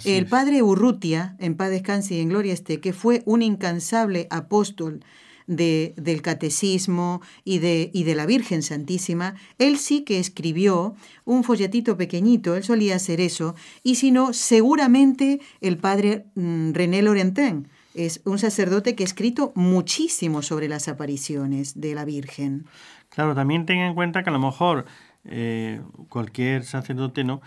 [0.05, 5.01] el padre Urrutia, en paz descanse y en gloria esté, que fue un incansable apóstol
[5.49, 11.43] de, del catecismo y de, y de la Virgen Santísima, él sí que escribió un
[11.43, 17.69] folletito pequeñito, él solía hacer eso, y si no, seguramente el padre mm, René Laurentin,
[17.95, 22.67] es un sacerdote que ha escrito muchísimo sobre las apariciones de la Virgen.
[23.09, 24.87] Claro, también tenga en cuenta que a lo mejor
[25.25, 27.41] eh, cualquier sacerdote, ¿no?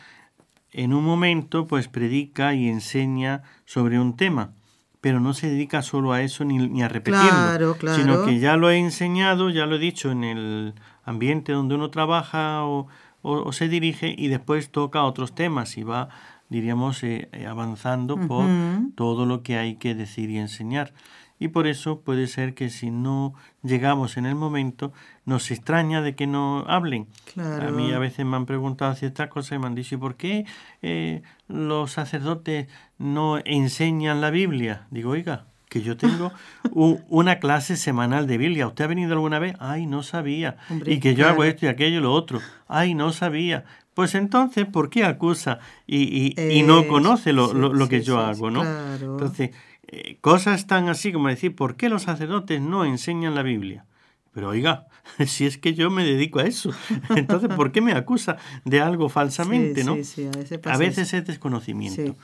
[0.72, 4.54] En un momento, pues predica y enseña sobre un tema,
[5.02, 8.78] pero no se dedica solo a eso ni, a repetirlo, sino que ya lo he
[8.78, 12.88] enseñado, ya lo he dicho en el ambiente donde uno trabaja o,
[13.52, 16.10] se dirige y después toca otros temas y va,
[16.54, 18.46] diríamos, eh, eh, avanzando por
[18.96, 20.94] todo lo que hay que decir y enseñar
[21.44, 24.94] y por eso puede ser que si no llegamos en el momento
[25.26, 27.08] nos extraña de que no hablen.
[27.38, 30.16] A mí a veces me han preguntado ciertas cosas y me han dicho, ¿y por
[30.16, 30.46] qué
[30.82, 34.88] eh, los sacerdotes no enseñan la Biblia?
[34.90, 36.32] Digo, oiga, que yo tengo
[37.10, 38.68] una clase semanal de Biblia.
[38.68, 39.56] ¿Usted ha venido alguna vez?
[39.60, 40.58] Ay, no sabía.
[40.86, 42.40] y que yo hago esto y aquello y lo otro.
[42.68, 43.66] Ay, no sabía.
[43.94, 48.50] Pues entonces, ¿por qué acusa y, y, no conoce lo, lo, que yo hago?
[48.50, 48.64] ¿no?
[48.96, 49.52] Entonces,
[49.88, 53.86] eh, cosas tan así como decir, ¿por qué los sacerdotes no enseñan la Biblia?
[54.34, 54.88] Pero oiga,
[55.28, 56.72] si es que yo me dedico a eso,
[57.16, 59.94] entonces ¿por qué me acusa de algo falsamente, no?
[60.64, 62.16] a, veces es desconocimiento.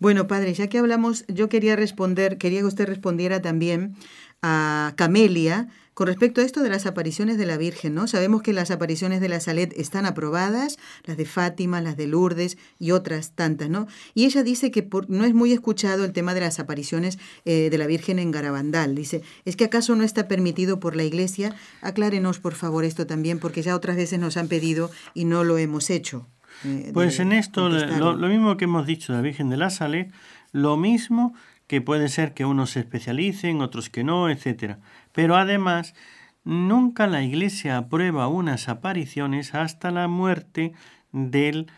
[0.00, 3.96] Bueno, padre, ya que hablamos, yo quería responder, quería que usted respondiera también
[4.42, 8.06] a Camelia con respecto a esto de las apariciones de la Virgen, ¿no?
[8.06, 12.56] Sabemos que las apariciones de la Salet están aprobadas, las de Fátima, las de Lourdes
[12.78, 13.88] y otras tantas, ¿no?
[14.14, 17.78] Y ella dice que no es muy escuchado el tema de las apariciones eh, de
[17.78, 18.94] la Virgen en Garabandal.
[18.94, 21.56] Dice, ¿es que acaso no está permitido por la Iglesia?
[21.82, 25.58] Aclárenos, por favor, esto también, porque ya otras veces nos han pedido y no lo
[25.58, 26.28] hemos hecho.
[26.64, 29.68] Eh, pues en esto, lo, lo, mismo que hemos dicho de la Virgen de la
[29.68, 30.12] Salet,
[30.52, 31.34] lo mismo
[31.68, 34.80] que puede ser que unos se especialicen, otros que no, etcétera.
[35.12, 35.94] Pero además,
[36.42, 40.72] nunca la Iglesia aprueba unas apariciones hasta la muerte
[41.12, 41.70] del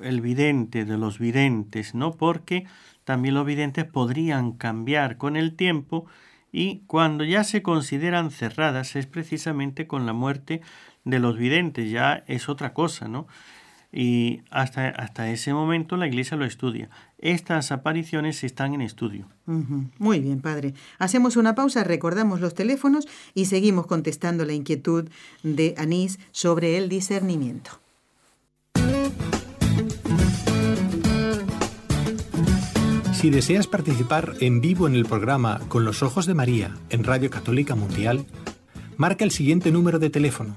[0.00, 2.12] el vidente, de los videntes, ¿no?
[2.12, 2.66] Porque
[3.04, 6.06] también los videntes podrían cambiar con el tiempo
[6.50, 10.62] y cuando ya se consideran cerradas es precisamente con la muerte
[11.04, 13.26] de los videntes, ya es otra cosa, ¿no?
[13.94, 16.90] Y hasta, hasta ese momento la iglesia lo estudia.
[17.18, 19.28] Estas apariciones están en estudio.
[19.46, 20.74] Muy bien, padre.
[20.98, 25.08] Hacemos una pausa, recordamos los teléfonos y seguimos contestando la inquietud
[25.44, 27.70] de Anís sobre el discernimiento.
[33.12, 37.30] Si deseas participar en vivo en el programa Con los Ojos de María en Radio
[37.30, 38.26] Católica Mundial,
[38.96, 40.56] marca el siguiente número de teléfono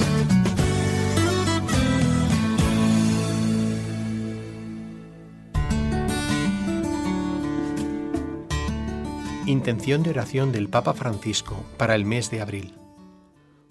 [9.47, 12.75] Intención de oración del Papa Francisco para el mes de abril.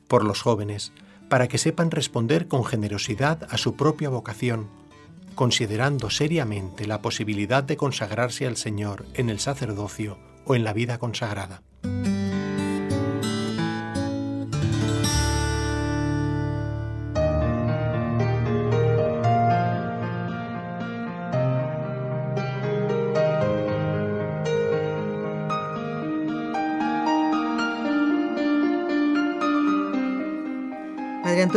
[0.08, 0.92] Por los jóvenes,
[1.28, 4.68] para que sepan responder con generosidad a su propia vocación,
[5.36, 10.98] considerando seriamente la posibilidad de consagrarse al Señor en el sacerdocio o en la vida
[10.98, 11.62] consagrada.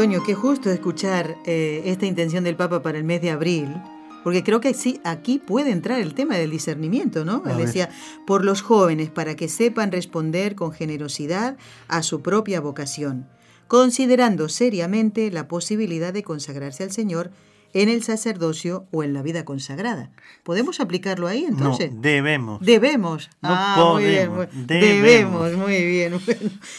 [0.04, 3.74] Antonio, qué justo escuchar eh, esta intención del Papa para el mes de abril,
[4.22, 7.42] porque creo que sí, aquí puede entrar el tema del discernimiento, ¿no?
[7.50, 7.90] Él decía,
[8.28, 11.56] por los jóvenes, para que sepan responder con generosidad
[11.88, 13.30] a su propia vocación,
[13.70, 17.32] considerando seriamente la posibilidad de consagrarse al Señor
[17.74, 20.12] en el sacerdocio o en la vida consagrada.
[20.44, 21.94] ¿Podemos aplicarlo ahí entonces?
[21.94, 22.60] No, debemos.
[22.62, 23.30] Debemos.
[23.42, 24.48] No ah, podemos.
[24.54, 25.54] Muy bien, debemos.
[25.54, 26.14] muy bien.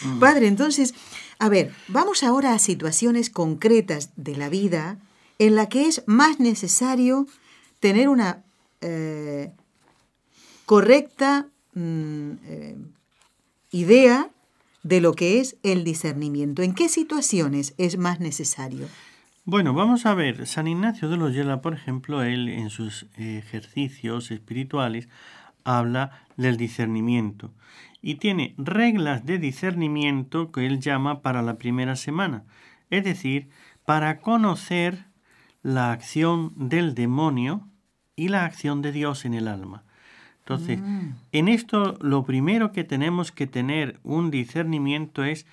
[0.05, 0.19] Mm.
[0.19, 0.95] Padre, entonces,
[1.39, 4.99] a ver, vamos ahora a situaciones concretas de la vida
[5.39, 7.27] en la que es más necesario
[7.81, 8.45] tener una
[8.81, 9.53] eh,
[10.67, 12.77] correcta mm, eh,
[13.73, 14.31] idea
[14.83, 16.63] de lo que es el discernimiento.
[16.63, 18.87] ¿En qué situaciones es más necesario?
[19.45, 25.09] Bueno, vamos a ver, San Ignacio de Loyola, por ejemplo, él en sus ejercicios espirituales
[25.65, 27.51] habla del discernimiento
[28.05, 32.45] y tiene reglas de discernimiento que él llama para la primera semana,
[32.91, 33.49] es decir,
[33.85, 35.07] para conocer
[35.63, 37.67] la acción del demonio
[38.15, 39.85] y la acción de Dios en el alma.
[40.41, 41.15] Entonces, mm.
[41.33, 45.47] en esto lo primero que tenemos que tener un discernimiento es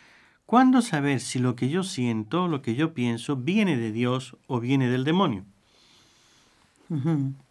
[0.51, 4.59] ¿Cuándo saber si lo que yo siento, lo que yo pienso, viene de Dios o
[4.59, 5.45] viene del demonio?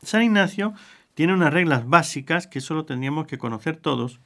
[0.02, 0.74] San Ignacio
[1.14, 4.20] tiene unas reglas básicas que solo tendríamos que conocer todos.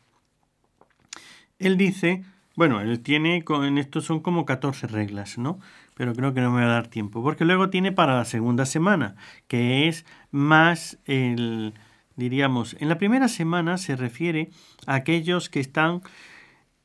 [1.66, 2.22] Él dice,
[2.56, 5.58] bueno, él tiene, en esto son como 14 reglas, ¿no?
[5.94, 8.66] Pero creo que no me va a dar tiempo, porque luego tiene para la segunda
[8.66, 9.16] semana,
[9.48, 11.74] que es más el,
[12.16, 14.50] diríamos, en la primera semana se refiere
[14.86, 16.02] a aquellos que están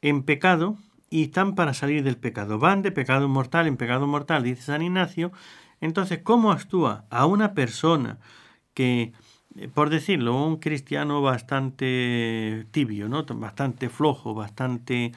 [0.01, 0.77] en pecado,
[1.09, 2.59] y están para salir del pecado.
[2.59, 5.31] Van de pecado mortal en pecado mortal, dice San Ignacio.
[5.81, 8.19] Entonces, ¿cómo actúa a una persona
[8.73, 9.13] que,
[9.73, 13.25] por decirlo, un cristiano bastante tibio, ¿no?
[13.25, 15.11] bastante flojo, bastante...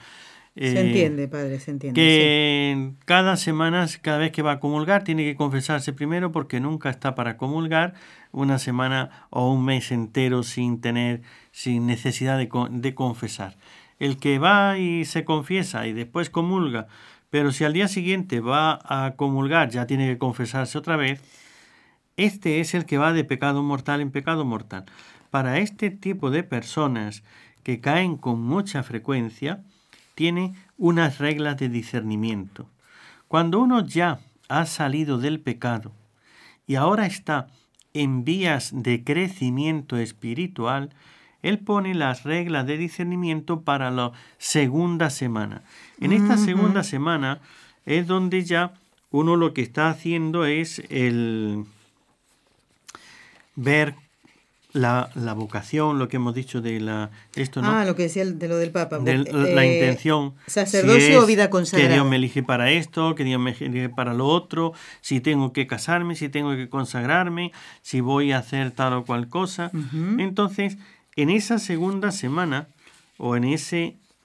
[0.57, 2.00] se eh, entiende, padre, se entiende.
[2.00, 6.90] Que cada semana, cada vez que va a comulgar, tiene que confesarse primero porque nunca
[6.90, 7.94] está para comulgar
[8.33, 13.57] una semana o un mes entero sin tener, sin necesidad de, de confesar
[14.02, 16.88] el que va y se confiesa y después comulga,
[17.31, 21.20] pero si al día siguiente va a comulgar ya tiene que confesarse otra vez,
[22.16, 24.85] este es el que va de pecado mortal en pecado mortal.
[25.31, 27.22] Para este tipo de personas
[27.62, 29.62] que caen con mucha frecuencia,
[30.14, 32.68] tiene unas reglas de discernimiento.
[33.29, 35.92] Cuando uno ya ha salido del pecado
[36.66, 37.48] y ahora está
[37.94, 40.90] en vías de crecimiento espiritual,
[41.42, 45.62] él pone las reglas de discernimiento para la segunda semana.
[46.01, 47.40] En esta segunda semana
[47.85, 48.75] es donde ya
[49.11, 51.64] uno lo que está haciendo es el
[53.57, 53.94] ver
[54.73, 58.48] la, vocación, lo que hemos dicho de la esto no ah lo que decía de
[58.48, 58.98] lo del Papa.
[58.98, 63.25] De la eh, intención sacerdocio o vida consagrada que Dios me elige para esto que
[63.25, 64.73] Dios me elige para lo otro
[65.03, 69.29] si tengo que casarme si tengo que consagrarme si voy a hacer tal o cual
[69.29, 69.71] cosa.
[70.19, 70.79] Entonces
[71.17, 72.69] en esa segunda semana
[73.19, 73.77] o en esa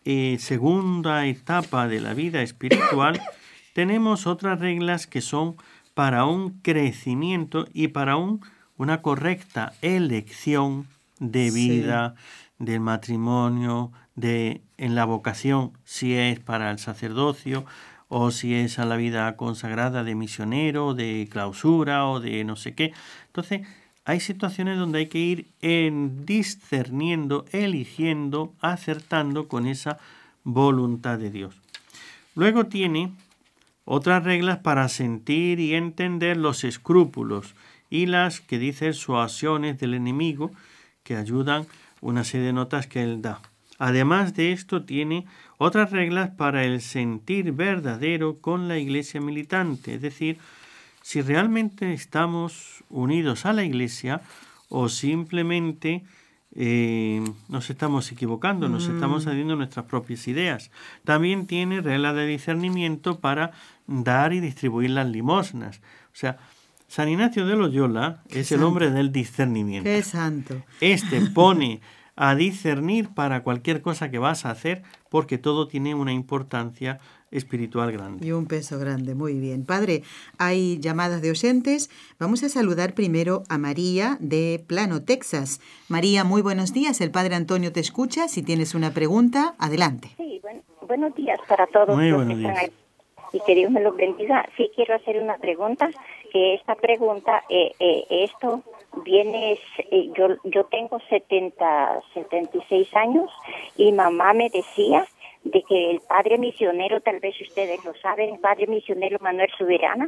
[0.10, 3.22] eh, segunda etapa de la vida espiritual,
[3.74, 5.58] tenemos otras reglas que son
[5.94, 8.40] para un crecimiento y para un,
[8.78, 10.88] una correcta elección
[11.20, 12.16] de vida,
[12.60, 17.66] del matrimonio, de en la vocación, si es para el sacerdocio
[18.10, 22.74] o si es a la vida consagrada de misionero, de clausura o de no sé
[22.74, 22.94] qué.
[23.28, 23.68] Entonces,
[24.06, 29.98] hay situaciones donde hay que ir en discerniendo, eligiendo, acertando con esa
[30.44, 31.56] voluntad de Dios.
[32.34, 33.12] Luego tiene
[33.84, 37.54] otras reglas para sentir y entender los escrúpulos
[37.90, 40.52] y las que dice suasiones del enemigo
[41.04, 41.66] que ayudan
[42.02, 43.42] una serie de notas que él da.
[43.80, 45.26] Además de esto tiene
[45.58, 50.38] otras reglas para el sentir verdadero con la iglesia militante, es decir,
[51.02, 54.22] si realmente estamos unidos a la iglesia
[54.68, 56.04] o simplemente
[56.54, 59.30] eh, nos estamos equivocando, nos estamos mm.
[59.30, 60.72] haciendo nuestras propias ideas.
[61.06, 63.52] También tiene reglas de discernimiento para
[63.86, 65.78] dar y distribuir las limosnas.
[66.12, 66.40] O sea,
[66.88, 69.90] San Ignacio de Loyola es el hombre del discernimiento.
[69.90, 70.56] Qué santo.
[70.82, 71.82] Este pone
[72.16, 77.92] a discernir para cualquier cosa que vas a hacer porque todo tiene una importancia espiritual
[77.92, 78.26] grande.
[78.26, 79.66] Y un peso grande, muy bien.
[79.66, 80.02] Padre,
[80.38, 81.90] hay llamadas de oyentes.
[82.20, 85.62] Vamos a saludar primero a María de Plano, Texas.
[85.90, 87.02] María, muy buenos días.
[87.02, 88.28] El Padre Antonio te escucha.
[88.28, 90.10] Si tienes una pregunta, adelante.
[90.18, 90.42] Sí,
[90.88, 91.96] buenos días para todos.
[91.96, 92.72] Muy buenos días.
[93.34, 94.48] Y que Dios me lo bendiga.
[94.56, 95.90] Sí, quiero hacer una pregunta.
[96.32, 98.62] Que esta pregunta, eh, eh, esto
[99.04, 99.60] viene,
[99.92, 103.32] eh, yo, yo tengo 70, 76 años
[103.78, 105.06] y mamá me decía
[105.44, 110.08] de que el padre misionero, tal vez ustedes lo saben, el padre misionero Manuel Soberana,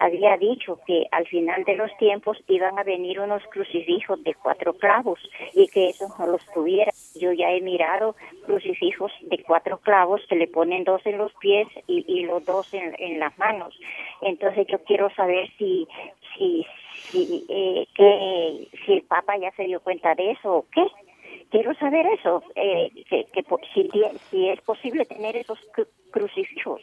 [0.00, 4.72] había dicho que al final de los tiempos iban a venir unos crucifijos de cuatro
[4.72, 5.20] clavos
[5.54, 6.90] y que eso no los tuviera.
[7.14, 11.68] Yo ya he mirado crucifijos de cuatro clavos que le ponen dos en los pies
[11.86, 13.78] y, los dos en, las manos.
[14.22, 15.86] Entonces yo quiero saber si
[16.36, 16.66] si
[17.10, 20.86] si eh, que si el Papa ya se dio cuenta de eso o qué
[21.50, 23.26] quiero saber eso, eh, que,
[24.30, 25.58] si, es posible tener esos
[26.10, 26.80] crucifijos.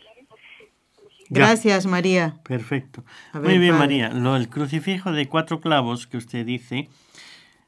[1.29, 2.35] Gracias, María.
[2.43, 3.03] Perfecto.
[3.33, 4.09] Muy bien, María.
[4.09, 6.89] Lo, el crucifijo de cuatro clavos que usted dice,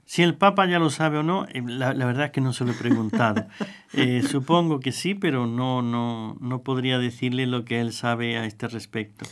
[0.05, 2.65] si el Papa ya lo sabe o no, eh, la, verdad es que no se
[2.65, 3.45] lo he preguntado.
[3.93, 8.45] Eh, supongo que sí, pero no, no, no podría decirle lo que él sabe a
[8.45, 9.25] este respecto.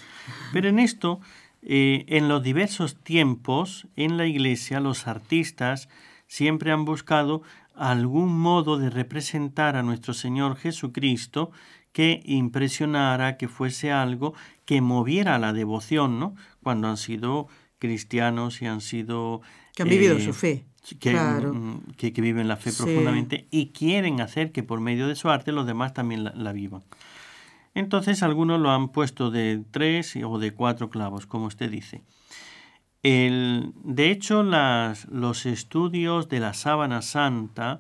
[0.51, 1.21] Pero en esto,
[1.61, 5.89] en los diversos tiempos en la Iglesia, los artistas
[6.25, 7.43] siempre han buscado
[7.75, 11.51] algún modo de representar a nuestro Señor Jesucristo
[11.97, 14.35] que impresionara, que fuese algo
[14.65, 16.35] que moviera la devoción, ¿no?
[16.61, 17.47] Cuando han sido
[17.79, 19.41] cristianos y han sido...
[19.73, 20.65] Que han vivido eh, su fe.
[20.99, 21.55] Que, claro.
[21.55, 25.51] Mm, que, viven la fe profundamente y quieren hacer que por medio de su arte
[25.51, 26.83] los demás también la, la vivan.
[27.73, 32.03] Entonces algunos lo han puesto de tres o de cuatro clavos, como usted dice
[33.03, 37.79] de hecho, los estudios de la sábana santa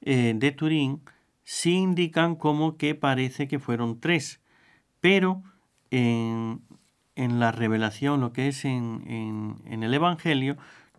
[0.00, 1.00] eh, de Turín
[1.48, 4.42] sí indican como que parece que fueron tres,
[5.00, 5.42] pero
[5.90, 6.60] en,
[7.16, 10.58] la revelación, lo que es en, en, el Evangelio,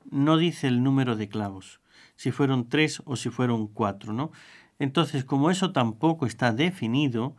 [0.10, 1.82] no dice el número de clavos,
[2.16, 4.32] si fueron tres o si fueron cuatro, ¿no?
[4.80, 7.36] Entonces, como eso tampoco está definido,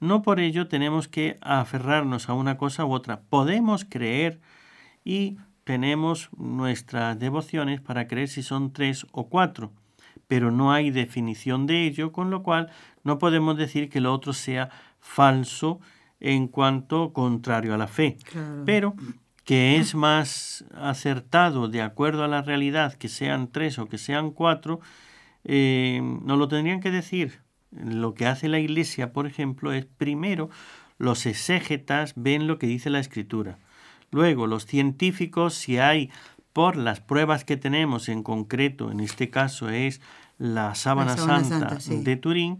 [0.00, 3.20] no por ello tenemos que aferrarnos a una cosa u otra.
[3.28, 4.40] Podemos creer
[5.04, 9.70] y tenemos nuestras devociones para creer si son tres o cuatro,
[10.26, 12.70] pero no hay definición de ello, con lo cual
[13.02, 14.70] no podemos decir que lo otro sea
[15.00, 15.80] falso
[16.20, 18.16] en cuanto contrario a la fe.
[18.64, 18.94] Pero
[19.44, 24.30] que es más acertado de acuerdo a la realidad que sean tres o que sean
[24.30, 24.80] cuatro,
[25.44, 27.40] eh, nos lo tendrían que decir.
[27.70, 30.48] Lo que hace la Iglesia, por ejemplo, es primero
[30.96, 33.58] los exégetas ven lo que dice la Escritura.
[34.10, 36.10] Luego, los científicos, si hay
[36.54, 40.00] por las pruebas que tenemos en concreto, en este caso es
[40.38, 42.58] la sábana, santa, de Turín,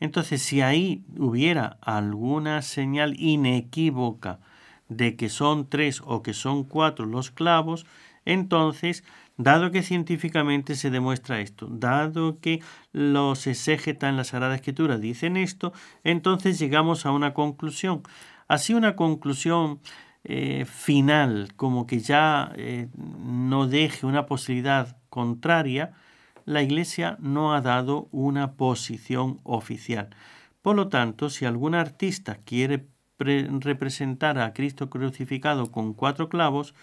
[0.00, 4.40] entonces si ahí hubiera alguna señal inequívoca
[4.88, 7.86] de que son tres o que son cuatro los clavos,
[8.24, 9.04] entonces,
[9.36, 15.36] dado que científicamente se demuestra esto, dado que los exégetas en la Sagrada Escritura dicen
[15.36, 18.02] esto, entonces llegamos a una conclusión.
[18.48, 19.80] Así una conclusión
[20.24, 25.92] eh, final, como que ya eh, no deje una posibilidad contraria,
[26.46, 30.10] la Iglesia no ha dado una posición oficial.
[30.62, 32.86] Por lo tanto, si algún artista quiere
[33.18, 36.74] representar a Cristo crucificado con cuatro clavos,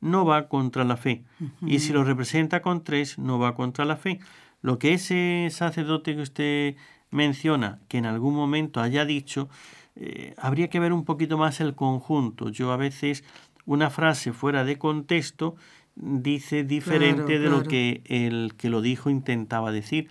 [0.00, 1.24] no va contra la fe.
[1.62, 4.20] Y si lo representa con tres, no va contra la fe.
[4.60, 6.76] Lo que ese sacerdote que usted
[7.10, 9.48] menciona, que en algún momento haya dicho,
[9.96, 12.50] eh, habría que ver un poquito más el conjunto.
[12.50, 13.24] Yo a veces
[13.64, 15.56] una frase fuera de contexto
[15.96, 20.08] dice diferente de lo que el que lo dijo intentaba decir.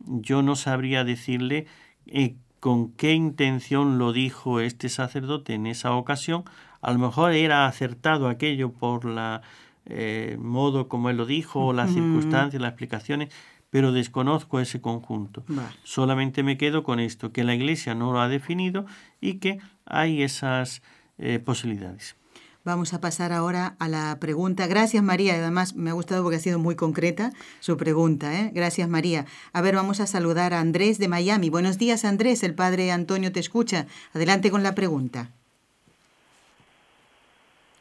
[0.00, 1.66] Yo no sabría decirle
[2.06, 6.44] eh, con qué intención lo dijo este sacerdote en esa ocasión.
[6.80, 9.42] A lo mejor era acertado aquello por la
[9.90, 13.32] eh, modo como él lo dijo, o las circunstancias, las explicaciones,
[13.70, 15.44] pero desconozco ese conjunto.
[15.82, 18.86] Solamente me quedo con esto, que la Iglesia no lo ha definido
[19.20, 20.82] y que hay esas
[21.18, 22.16] eh, posibilidades.
[22.64, 24.66] Vamos a pasar ahora a la pregunta.
[24.66, 28.38] Gracias María, además me ha gustado porque ha sido muy concreta su pregunta.
[28.38, 28.50] ¿eh?
[28.52, 29.24] Gracias María.
[29.52, 31.48] A ver, vamos a saludar a Andrés de Miami.
[31.48, 33.86] Buenos días Andrés, el padre Antonio te escucha.
[34.12, 35.30] Adelante con la pregunta.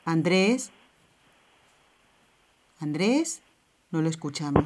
[0.06, 0.72] Andrés.
[2.80, 3.42] Andrés,
[3.92, 4.64] no lo escuchamos.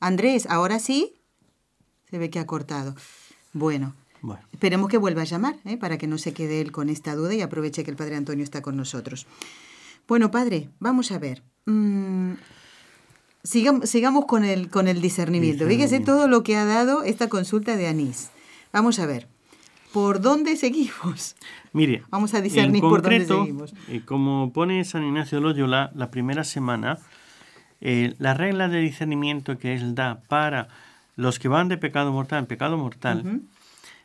[0.00, 1.14] Andrés, ¿ahora sí?
[2.10, 2.94] Se ve que ha cortado.
[3.52, 3.94] Bueno,
[4.52, 5.76] esperemos que vuelva a llamar, ¿eh?
[5.76, 8.44] para que no se quede él con esta duda y aproveche que el Padre Antonio
[8.44, 9.26] está con nosotros.
[10.06, 11.42] Bueno, Padre, vamos a ver.
[11.64, 12.34] Mm,
[13.42, 15.66] sigamos, con el, con el discernimiento.
[15.66, 18.30] Fíjese todo lo que ha dado esta consulta de Anís.
[18.72, 19.28] Vamos a ver.
[19.92, 21.36] ¿Por dónde seguimos?
[21.72, 23.74] Mire, vamos a discernir por dónde seguimos.
[23.88, 26.98] Eh, como pone San Ignacio de Loyola, la primera semana,
[27.80, 30.68] eh, la regla de discernimiento que él da para
[31.16, 33.42] los que van de pecado mortal en pecado mortal,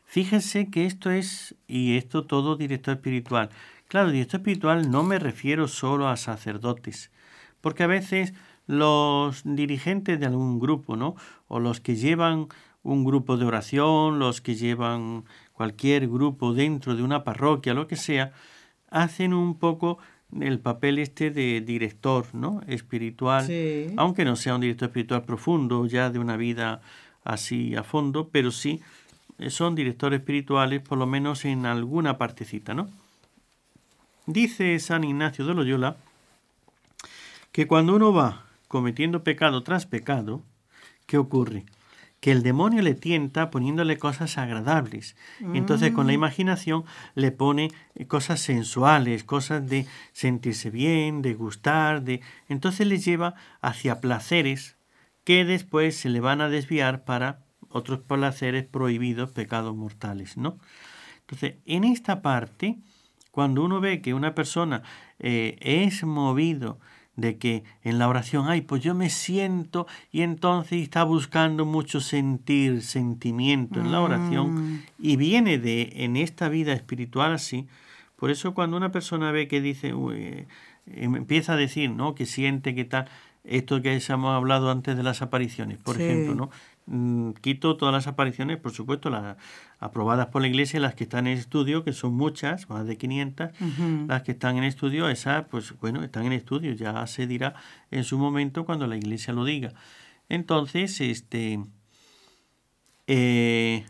[0.06, 3.50] fíjense que esto es, y esto todo director espiritual.
[3.88, 7.12] Claro, director espiritual no me refiero solo a sacerdotes,
[7.60, 8.34] porque a veces
[8.68, 11.16] los dirigentes de algún grupo, ¿no?
[11.48, 12.48] O los que llevan
[12.84, 17.96] un grupo de oración, los que llevan cualquier grupo dentro de una parroquia, lo que
[17.96, 18.32] sea,
[18.90, 19.98] hacen un poco
[20.40, 22.62] el papel este de director ¿no?
[22.68, 23.48] espiritual,
[23.98, 26.82] aunque no sea un director espiritual profundo, ya de una vida
[27.24, 28.82] así a fondo, pero sí
[29.38, 32.90] eh, son directores espirituales, por lo menos en alguna partecita, ¿no?
[34.26, 35.98] Dice San Ignacio de Loyola
[37.52, 40.42] que cuando uno va cometiendo pecado tras pecado,
[41.06, 41.66] ¿qué ocurre?
[42.22, 45.18] Que el demonio le tienta poniéndole cosas agradables.
[45.54, 46.16] Entonces con la mm.
[46.16, 52.22] imaginación le pone eh, cosas sensuales, cosas de sentirse bien, de gustar, de...
[52.48, 54.78] Entonces le lleva hacia placeres
[55.24, 60.60] que después se le van a desviar para otros placeres prohibidos, pecados mortales, ¿no?
[61.22, 62.78] Entonces, en esta parte,
[63.32, 64.84] cuando uno ve que una persona
[65.20, 66.80] eh, es movido
[67.22, 72.02] de que en la oración, ay, pues yo me siento y entonces está buscando mucho
[72.02, 74.84] sentir, sentimiento en la oración mm.
[75.00, 77.68] y viene de en esta vida espiritual así.
[78.18, 80.48] Por eso cuando una persona ve que dice, eh,
[80.86, 82.14] empieza a decir, ¿no?
[82.14, 83.08] Que siente que tal,
[83.44, 86.50] esto que hemos hablado antes de las apariciones, por ejemplo, ¿no?
[86.88, 89.38] Mm, quito todas las apariciones, por supuesto, las
[89.80, 93.50] aprobadas por la Iglesia, las que están en estudio, que son muchas, más de 500,
[94.08, 97.56] las que están en estudio, esas, pues bueno, están en estudio, ya se dirá
[97.92, 99.74] en su momento cuando la Iglesia lo diga.
[100.30, 101.60] Entonces, este,
[103.08, 103.86] eh,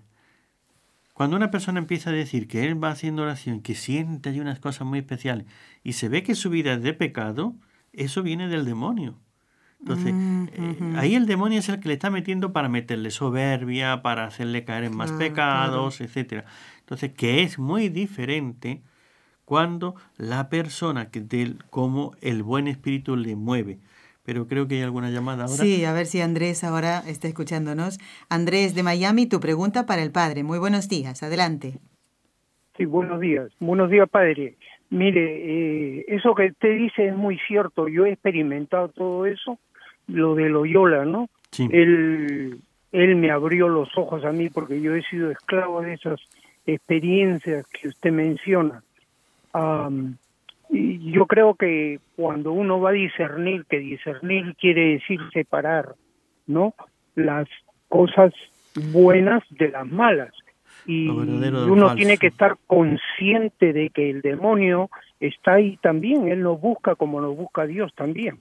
[1.14, 4.60] cuando una persona empieza a decir que él va haciendo oración, que siente hay unas
[4.60, 5.46] cosas muy especiales,
[5.84, 7.56] y se ve que su vida es de pecado,
[7.94, 9.20] eso viene del demonio.
[9.82, 14.02] Entonces, mm, eh, ahí el demonio es el que le está metiendo para meterle soberbia,
[14.04, 16.46] para hacerle caer en más pecados, etcétera.
[16.80, 18.82] Entonces, que es muy diferente
[19.44, 23.80] cuando la persona que del como el buen espíritu le mueve.
[24.24, 25.64] Pero creo que hay alguna llamada ahora.
[25.64, 27.98] Sí, a ver si Andrés ahora está escuchándonos.
[28.30, 30.44] Andrés de Miami, tu pregunta para el padre.
[30.44, 31.80] Muy buenos días, adelante.
[32.78, 33.52] Sí, buenos días.
[33.60, 34.58] Buenos días, padre.
[34.92, 37.88] Mire, eh, eso que usted dice es muy cierto.
[37.88, 39.58] Yo he experimentado todo eso
[40.12, 41.30] lo de Loyola, ¿no?
[41.58, 42.60] Él,
[42.92, 46.20] él me abrió los ojos a mí porque yo he sido esclavo de esas
[46.66, 48.84] experiencias que usted menciona.
[50.70, 55.96] y yo creo que cuando uno va a discernir, que discernir quiere decir separar,
[56.48, 56.74] ¿no?
[57.16, 57.48] Las
[57.90, 58.34] cosas
[58.92, 60.32] buenas de las malas.
[60.86, 64.90] Y uno tiene que estar consciente de que el demonio
[65.20, 68.40] está ahí también, él nos busca como nos busca Dios también.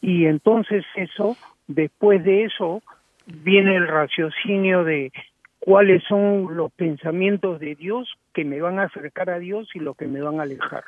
[0.00, 1.36] Y entonces eso,
[1.66, 2.82] después de eso,
[3.26, 5.12] viene el raciocinio de
[5.58, 9.96] cuáles son los pensamientos de Dios que me van a acercar a Dios y los
[9.96, 10.84] que me van a alejar.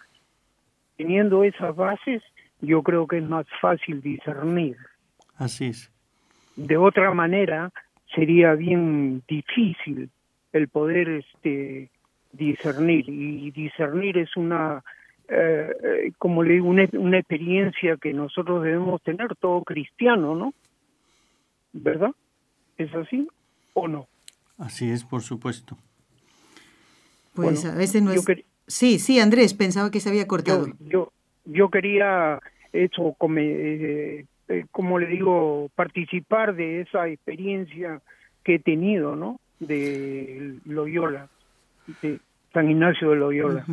[0.96, 2.22] Teniendo esas bases,
[2.60, 4.76] yo creo que es más fácil discernir.
[5.36, 5.90] Así es.
[6.56, 7.70] De otra manera,
[8.14, 10.10] sería bien difícil
[10.52, 11.90] el poder este
[12.32, 14.82] discernir y discernir es una
[15.34, 20.54] eh, eh, como le digo, una, una experiencia que nosotros debemos tener, todo cristiano, ¿no?
[21.72, 22.10] ¿Verdad?
[22.76, 23.28] ¿Es así
[23.74, 24.06] o no?
[24.58, 25.76] Así es, por supuesto.
[27.34, 28.24] Pues a veces no es...
[28.66, 30.66] Sí, sí, Andrés, pensaba que se había cortado.
[30.80, 31.12] Yo,
[31.44, 32.38] yo, quería
[32.72, 34.24] eso, como, eh,
[34.70, 38.00] como le digo, participar de esa experiencia
[38.44, 39.40] que he tenido, ¿no?
[39.66, 41.28] de Loyola,
[42.02, 42.18] de
[42.52, 43.64] San Ignacio de Loyola.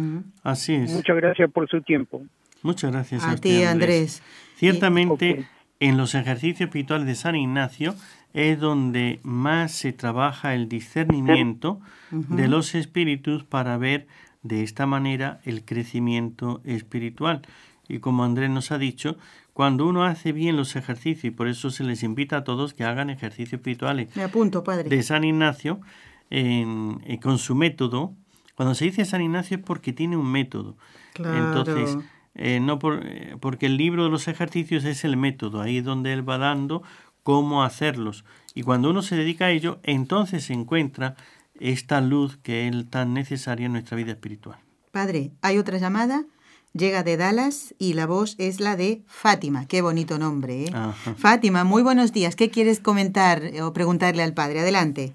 [0.43, 0.91] Así es.
[0.91, 2.21] Muchas gracias por su tiempo.
[2.61, 4.21] Muchas gracias a, ti, Andrés.
[4.55, 5.45] Ciertamente,
[5.79, 7.95] en los ejercicios espirituales de San Ignacio
[8.33, 11.79] es donde más se trabaja el discernimiento
[12.11, 14.07] de los espíritus para ver
[14.43, 17.41] de esta manera el crecimiento espiritual.
[17.87, 19.17] Y como Andrés nos ha dicho,
[19.53, 22.83] cuando uno hace bien los ejercicios, y por eso se les invita a todos que
[22.83, 24.89] hagan ejercicios espirituales Me apunto, padre.
[24.89, 25.81] de San Ignacio,
[26.29, 28.13] en, eh, con su método,
[28.59, 30.75] cuando se dice San Ignacio es porque tiene un método.
[31.15, 31.97] Entonces,
[32.35, 35.85] eh, no por, eh, porque el libro de los ejercicios es el método, ahí es
[35.85, 36.83] donde él va dando
[37.23, 38.25] cómo hacerlos.
[38.55, 41.15] Y cuando uno se dedica a ello, entonces se encuentra
[41.57, 44.59] esta luz que es tan necesaria en nuestra vida espiritual.
[44.91, 46.25] Padre, hay otra llamada,
[46.73, 49.67] llega de Dallas y la voz es la de Fátima.
[49.67, 50.71] Qué bonito nombre, ¿eh?
[51.15, 52.35] Fátima, muy buenos días.
[52.35, 54.59] ¿Qué quieres comentar o preguntarle al padre?
[54.59, 55.13] Adelante.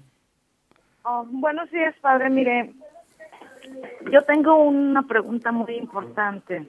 [1.03, 2.31] Oh, buenos días, padre.
[2.31, 2.73] Mire,
[4.11, 6.67] yo tengo una pregunta muy importante.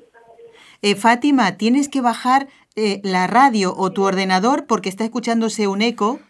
[0.82, 5.82] Eh, Fátima, tienes que bajar eh, la radio o tu ordenador porque está escuchándose un
[5.82, 6.20] eco.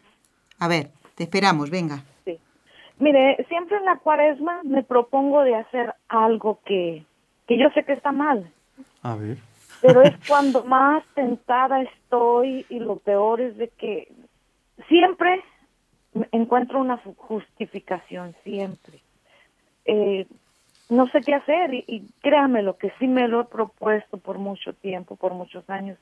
[0.58, 2.04] A ver, te esperamos, venga.
[2.24, 2.38] Sí.
[2.98, 7.04] Mire, siempre en la cuaresma me propongo de hacer algo que,
[7.46, 8.50] que yo sé que está mal.
[9.02, 9.38] A ver.
[9.82, 14.12] Pero es cuando más tentada estoy y lo peor es de que
[14.88, 15.42] siempre
[16.32, 19.00] encuentro una justificación, siempre.
[19.84, 20.26] Eh,
[20.88, 24.38] no sé qué hacer y, y, créame lo que sí me lo he propuesto por
[24.38, 25.98] mucho tiempo, por muchos años,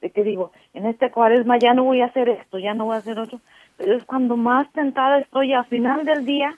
[0.00, 2.94] de que digo, en este cuaresma ya no voy a hacer esto, ya no voy
[2.94, 3.40] a hacer otro,
[3.76, 6.56] pero es cuando más tentada estoy al final del día,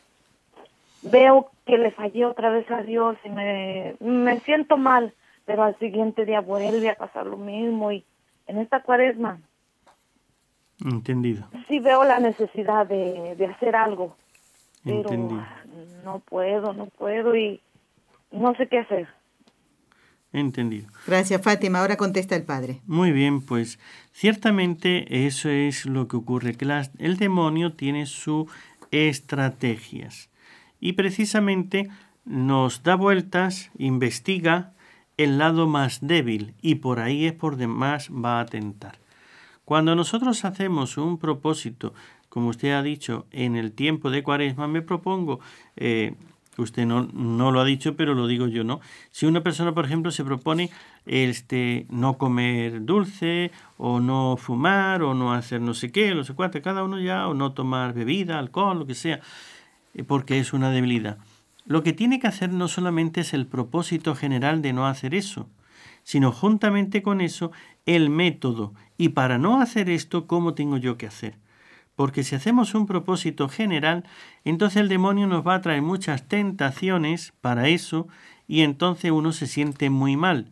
[1.02, 5.14] veo que le fallé otra vez a Dios y me, me siento mal,
[5.46, 8.04] pero al siguiente día vuelve a pasar lo mismo y
[8.46, 9.38] en esta cuaresma
[10.84, 11.46] Entendido.
[11.68, 14.16] Sí veo la necesidad de, de hacer algo,
[14.82, 15.42] pero Entendido.
[16.04, 17.60] no puedo, no puedo y
[18.30, 19.08] no sé qué hacer.
[20.32, 20.88] Entendido.
[21.06, 21.80] Gracias, Fátima.
[21.80, 22.80] Ahora contesta el padre.
[22.86, 23.80] Muy bien, pues
[24.12, 26.66] ciertamente eso es lo que ocurre, que
[26.98, 28.46] el demonio tiene sus
[28.92, 30.30] estrategias
[30.78, 31.88] y precisamente
[32.24, 34.72] nos da vueltas, investiga
[35.16, 38.98] el lado más débil y por ahí es por demás va a tentar.
[39.64, 41.92] Cuando nosotros hacemos un propósito,
[42.28, 45.40] como usted ha dicho, en el tiempo de cuaresma, me propongo
[45.76, 46.14] eh,
[46.62, 48.80] usted no, no lo ha dicho, pero lo digo yo, ¿no?
[49.10, 50.70] Si una persona, por ejemplo, se propone
[51.06, 56.34] este, no comer dulce, o no fumar, o no hacer no sé qué, no sé
[56.34, 59.20] cuánto, cada uno ya, o no tomar bebida, alcohol, lo que sea,
[59.94, 61.18] eh, porque es una debilidad.
[61.66, 65.48] Lo que tiene que hacer no solamente es el propósito general de no hacer eso,
[66.02, 67.52] sino juntamente con eso
[67.86, 68.74] el método.
[68.98, 71.36] Y para no hacer esto, ¿cómo tengo yo que hacer?
[72.00, 74.04] Porque si hacemos un propósito general,
[74.46, 78.08] entonces el demonio nos va a traer muchas tentaciones para eso
[78.48, 80.50] y entonces uno se siente muy mal.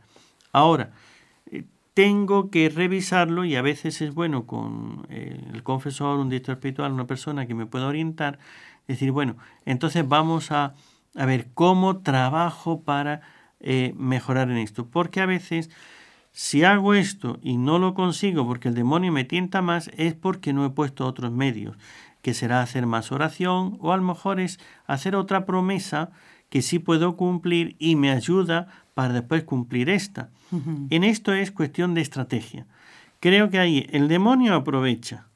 [0.53, 0.91] Ahora,
[1.51, 6.57] eh, tengo que revisarlo y a veces es bueno con eh, el confesor, un director
[6.57, 8.39] espiritual, una persona que me pueda orientar,
[8.87, 10.75] decir, bueno, entonces vamos a,
[11.17, 13.23] a ver cómo trabajo para
[13.61, 14.87] eh, mejorar en esto.
[14.87, 15.71] Porque a veces
[16.41, 20.53] si hago esto y no lo consigo porque el demonio me tienta más, es porque
[20.53, 21.77] no he puesto otros medios,
[22.23, 26.13] que será hacer más oración o a lo mejor es hacer otra promesa
[26.49, 30.31] que sí puedo cumplir y me ayuda para después cumplir esta.
[30.91, 32.67] En esto es cuestión de estrategia.
[33.19, 35.27] Creo que ahí el demonio aprovecha.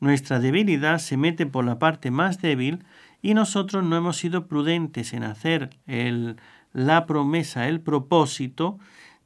[0.00, 2.84] Nuestra debilidad se mete por la parte más débil
[3.22, 6.38] y nosotros no hemos sido prudentes en hacer el,
[6.72, 8.80] la promesa, el propósito,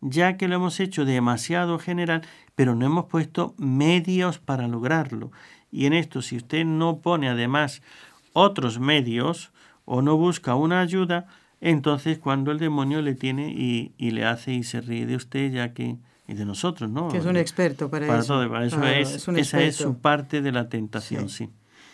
[0.06, 2.22] ya que lo hemos hecho demasiado general,
[2.54, 5.32] pero no hemos puesto medios para lograrlo.
[5.72, 7.82] Y en esto, si usted no pone además
[8.34, 9.50] otros medios
[9.86, 11.26] o no busca una ayuda,
[11.60, 15.72] entonces cuando el demonio le tiene y, le hace y se ríe de usted, ya
[15.72, 15.96] que
[16.26, 17.08] y de nosotros, ¿no?
[17.08, 18.34] Que es un experto para, eso.
[18.34, 21.50] Todo, para eso es, esa es su parte de la tentación, sí.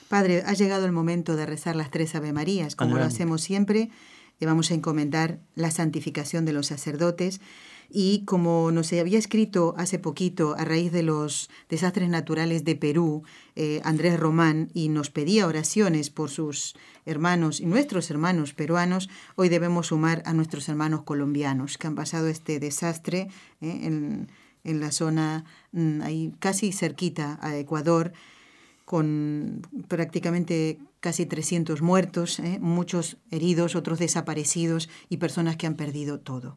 [0.09, 3.91] Padre, ha llegado el momento de rezar las tres Ave Marías, como lo hacemos siempre.
[4.41, 7.41] Le vamos a encomendar la santificación de los sacerdotes
[7.93, 13.24] y como nos había escrito hace poquito a raíz de los desastres naturales de Perú,
[13.57, 16.74] eh, Andrés Román, y nos pedía oraciones por sus
[17.05, 22.28] hermanos y nuestros hermanos peruanos, hoy debemos sumar a nuestros hermanos colombianos que han pasado
[22.28, 23.28] este desastre
[23.61, 24.28] eh, en,
[24.64, 28.12] en, la zona mm, ahí casi cerquita a Ecuador
[28.84, 36.20] con prácticamente casi 300 muertos, eh, muchos heridos, otros desaparecidos y personas que han perdido
[36.20, 36.57] todo.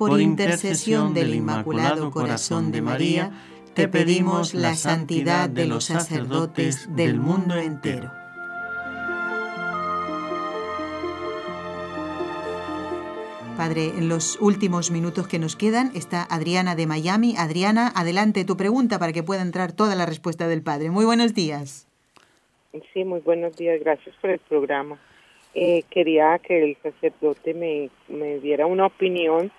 [0.00, 3.32] por intercesión del Inmaculado Corazón de María,
[3.74, 8.10] te pedimos la santidad de los sacerdotes del mundo entero.
[13.58, 17.34] Padre, en los últimos minutos que nos quedan está Adriana de Miami.
[17.36, 20.88] Adriana, adelante tu pregunta para que pueda entrar toda la respuesta del Padre.
[20.88, 21.86] Muy buenos días.
[22.94, 23.78] Sí, muy buenos días.
[23.80, 24.98] Gracias por el programa.
[25.52, 29.52] Eh, quería que el sacerdote me, me diera una opinión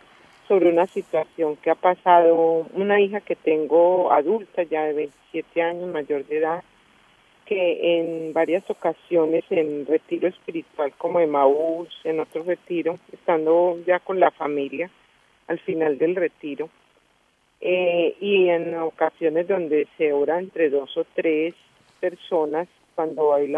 [0.48, 2.68] sobre una situación que ha pasado.
[2.74, 6.64] Una hija que tengo adulta, ya de 27 años, mayor de edad,
[7.46, 14.20] que en varias ocasiones en retiro espiritual como Maús, en otro retiro, estando ya con
[14.20, 14.90] la familia
[15.48, 16.70] al final del retiro,
[17.60, 21.54] eh, y en ocasiones donde se ora entre dos o tres
[22.00, 23.54] personas, cuando hay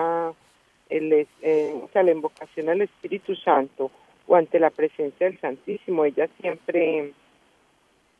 [0.90, 3.92] el, eh, o sea, la invocación al Espíritu Santo,
[4.28, 6.05] o ante la presencia del Santísimo.
[6.05, 7.13] Ella siempre,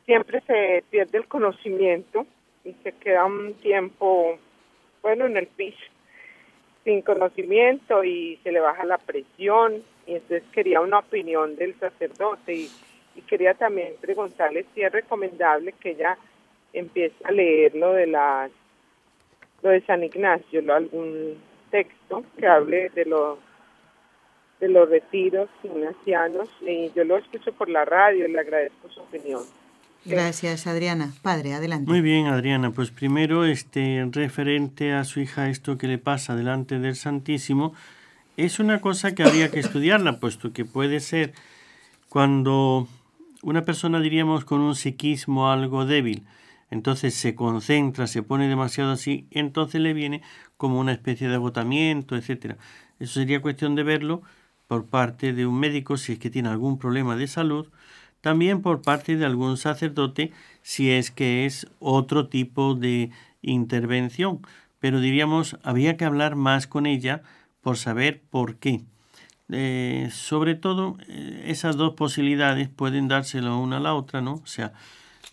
[0.06, 2.26] siempre se pierde el conocimiento
[2.64, 4.38] y se queda un tiempo,
[5.02, 5.78] bueno, en el piso,
[6.84, 9.82] sin conocimiento y se le baja la presión.
[10.06, 12.70] Y entonces quería una opinión del sacerdote y,
[13.28, 16.18] quería también preguntarle si es recomendable que ella
[16.72, 18.50] empiece a leer lo de las
[19.62, 21.38] lo de San Ignacio, lo, algún
[21.70, 23.38] texto que hable de lo
[24.64, 29.00] de los retiros ignacianos y yo lo escucho por la radio y le agradezco su
[29.00, 29.42] opinión.
[30.06, 31.12] Gracias, Adriana.
[31.22, 31.90] Padre, adelante.
[31.90, 32.70] Muy bien, Adriana.
[32.70, 37.74] Pues primero, este, referente a su hija, esto que le pasa delante del Santísimo,
[38.38, 41.32] es una cosa que habría que estudiarla, puesto que puede ser
[42.08, 42.88] cuando
[43.42, 46.22] una persona, diríamos, con un psiquismo algo débil,
[46.70, 50.22] entonces se concentra, se pone demasiado así, entonces le viene
[50.56, 52.56] como una especie de agotamiento, etcétera.
[52.98, 54.22] Eso sería cuestión de verlo
[54.66, 57.68] por parte de un médico si es que tiene algún problema de salud,
[58.20, 63.10] también por parte de algún sacerdote si es que es otro tipo de
[63.42, 64.40] intervención.
[64.80, 67.22] Pero diríamos, había que hablar más con ella
[67.62, 68.82] por saber por qué.
[69.50, 74.34] Eh, sobre todo, eh, esas dos posibilidades pueden dárselo una a la otra, ¿no?
[74.34, 74.72] O sea,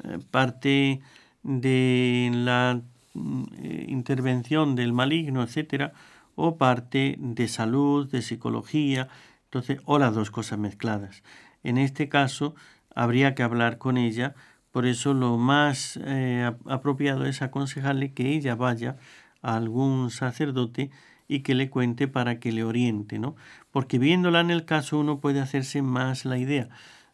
[0.03, 1.01] eh, parte
[1.43, 2.81] de la
[3.13, 3.43] mm,
[3.87, 5.93] intervención del maligno, etcétera,
[6.35, 9.09] o parte de salud, de psicología,
[9.45, 11.23] entonces, o las dos cosas mezcladas.
[11.63, 12.55] En este caso,
[12.95, 14.33] habría que hablar con ella,
[14.71, 18.97] por eso lo más eh, apropiado es aconsejarle que ella vaya
[19.41, 20.91] a algún sacerdote
[21.27, 23.35] y que le cuente para que le oriente, ¿no?
[23.71, 26.69] Porque viéndola en el caso uno puede hacerse más la idea.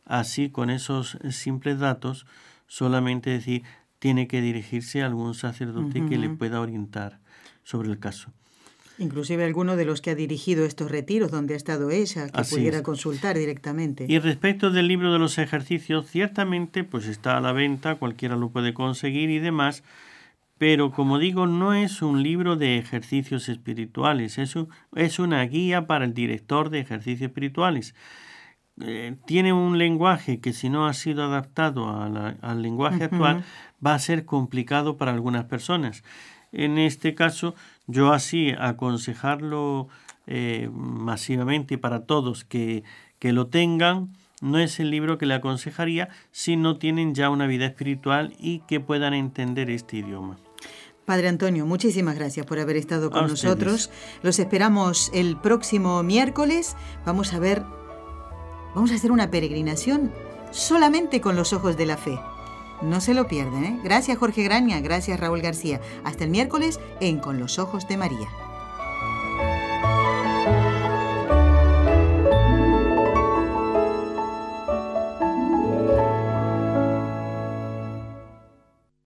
[0.05, 2.26] Así, con esos simples datos,
[2.68, 3.63] solamente decir,
[3.99, 7.20] tiene que dirigirse a algún sacerdote que le pueda orientar
[7.63, 8.32] sobre el caso.
[8.99, 12.81] Inclusive alguno de los que ha dirigido estos retiros donde ha estado ella, que pudiera
[12.81, 14.05] consultar directamente.
[14.07, 18.49] Y respecto del libro de los ejercicios, ciertamente pues está a la venta, cualquiera lo
[18.49, 19.83] puede conseguir y demás,
[20.57, 24.55] pero como digo, no es un libro de ejercicios espirituales, es,
[24.95, 27.93] es una guía para el director de ejercicios espirituales.
[28.79, 33.43] Eh, tiene un lenguaje que si no ha sido adaptado al lenguaje actual
[33.83, 36.03] va a ser complicado para algunas personas.
[36.51, 37.55] En este caso,
[37.88, 39.88] yo así aconsejarlo
[40.27, 42.83] eh, masivamente para todos que,
[43.19, 44.09] que lo tengan,
[44.41, 48.59] no es el libro que le aconsejaría si no tienen ya una vida espiritual y
[48.59, 50.38] que puedan entender este idioma.
[51.05, 53.89] Padre Antonio, muchísimas gracias por haber estado con nosotros.
[54.23, 56.75] Los esperamos el próximo miércoles.
[57.05, 57.63] Vamos a ver,
[58.75, 60.11] vamos a hacer una peregrinación
[60.51, 62.19] solamente con los ojos de la fe.
[62.82, 63.80] No se lo pierden, ¿eh?
[63.84, 65.82] Gracias Jorge Graña, gracias Raúl García.
[66.03, 68.28] Hasta el miércoles en Con los Ojos de María.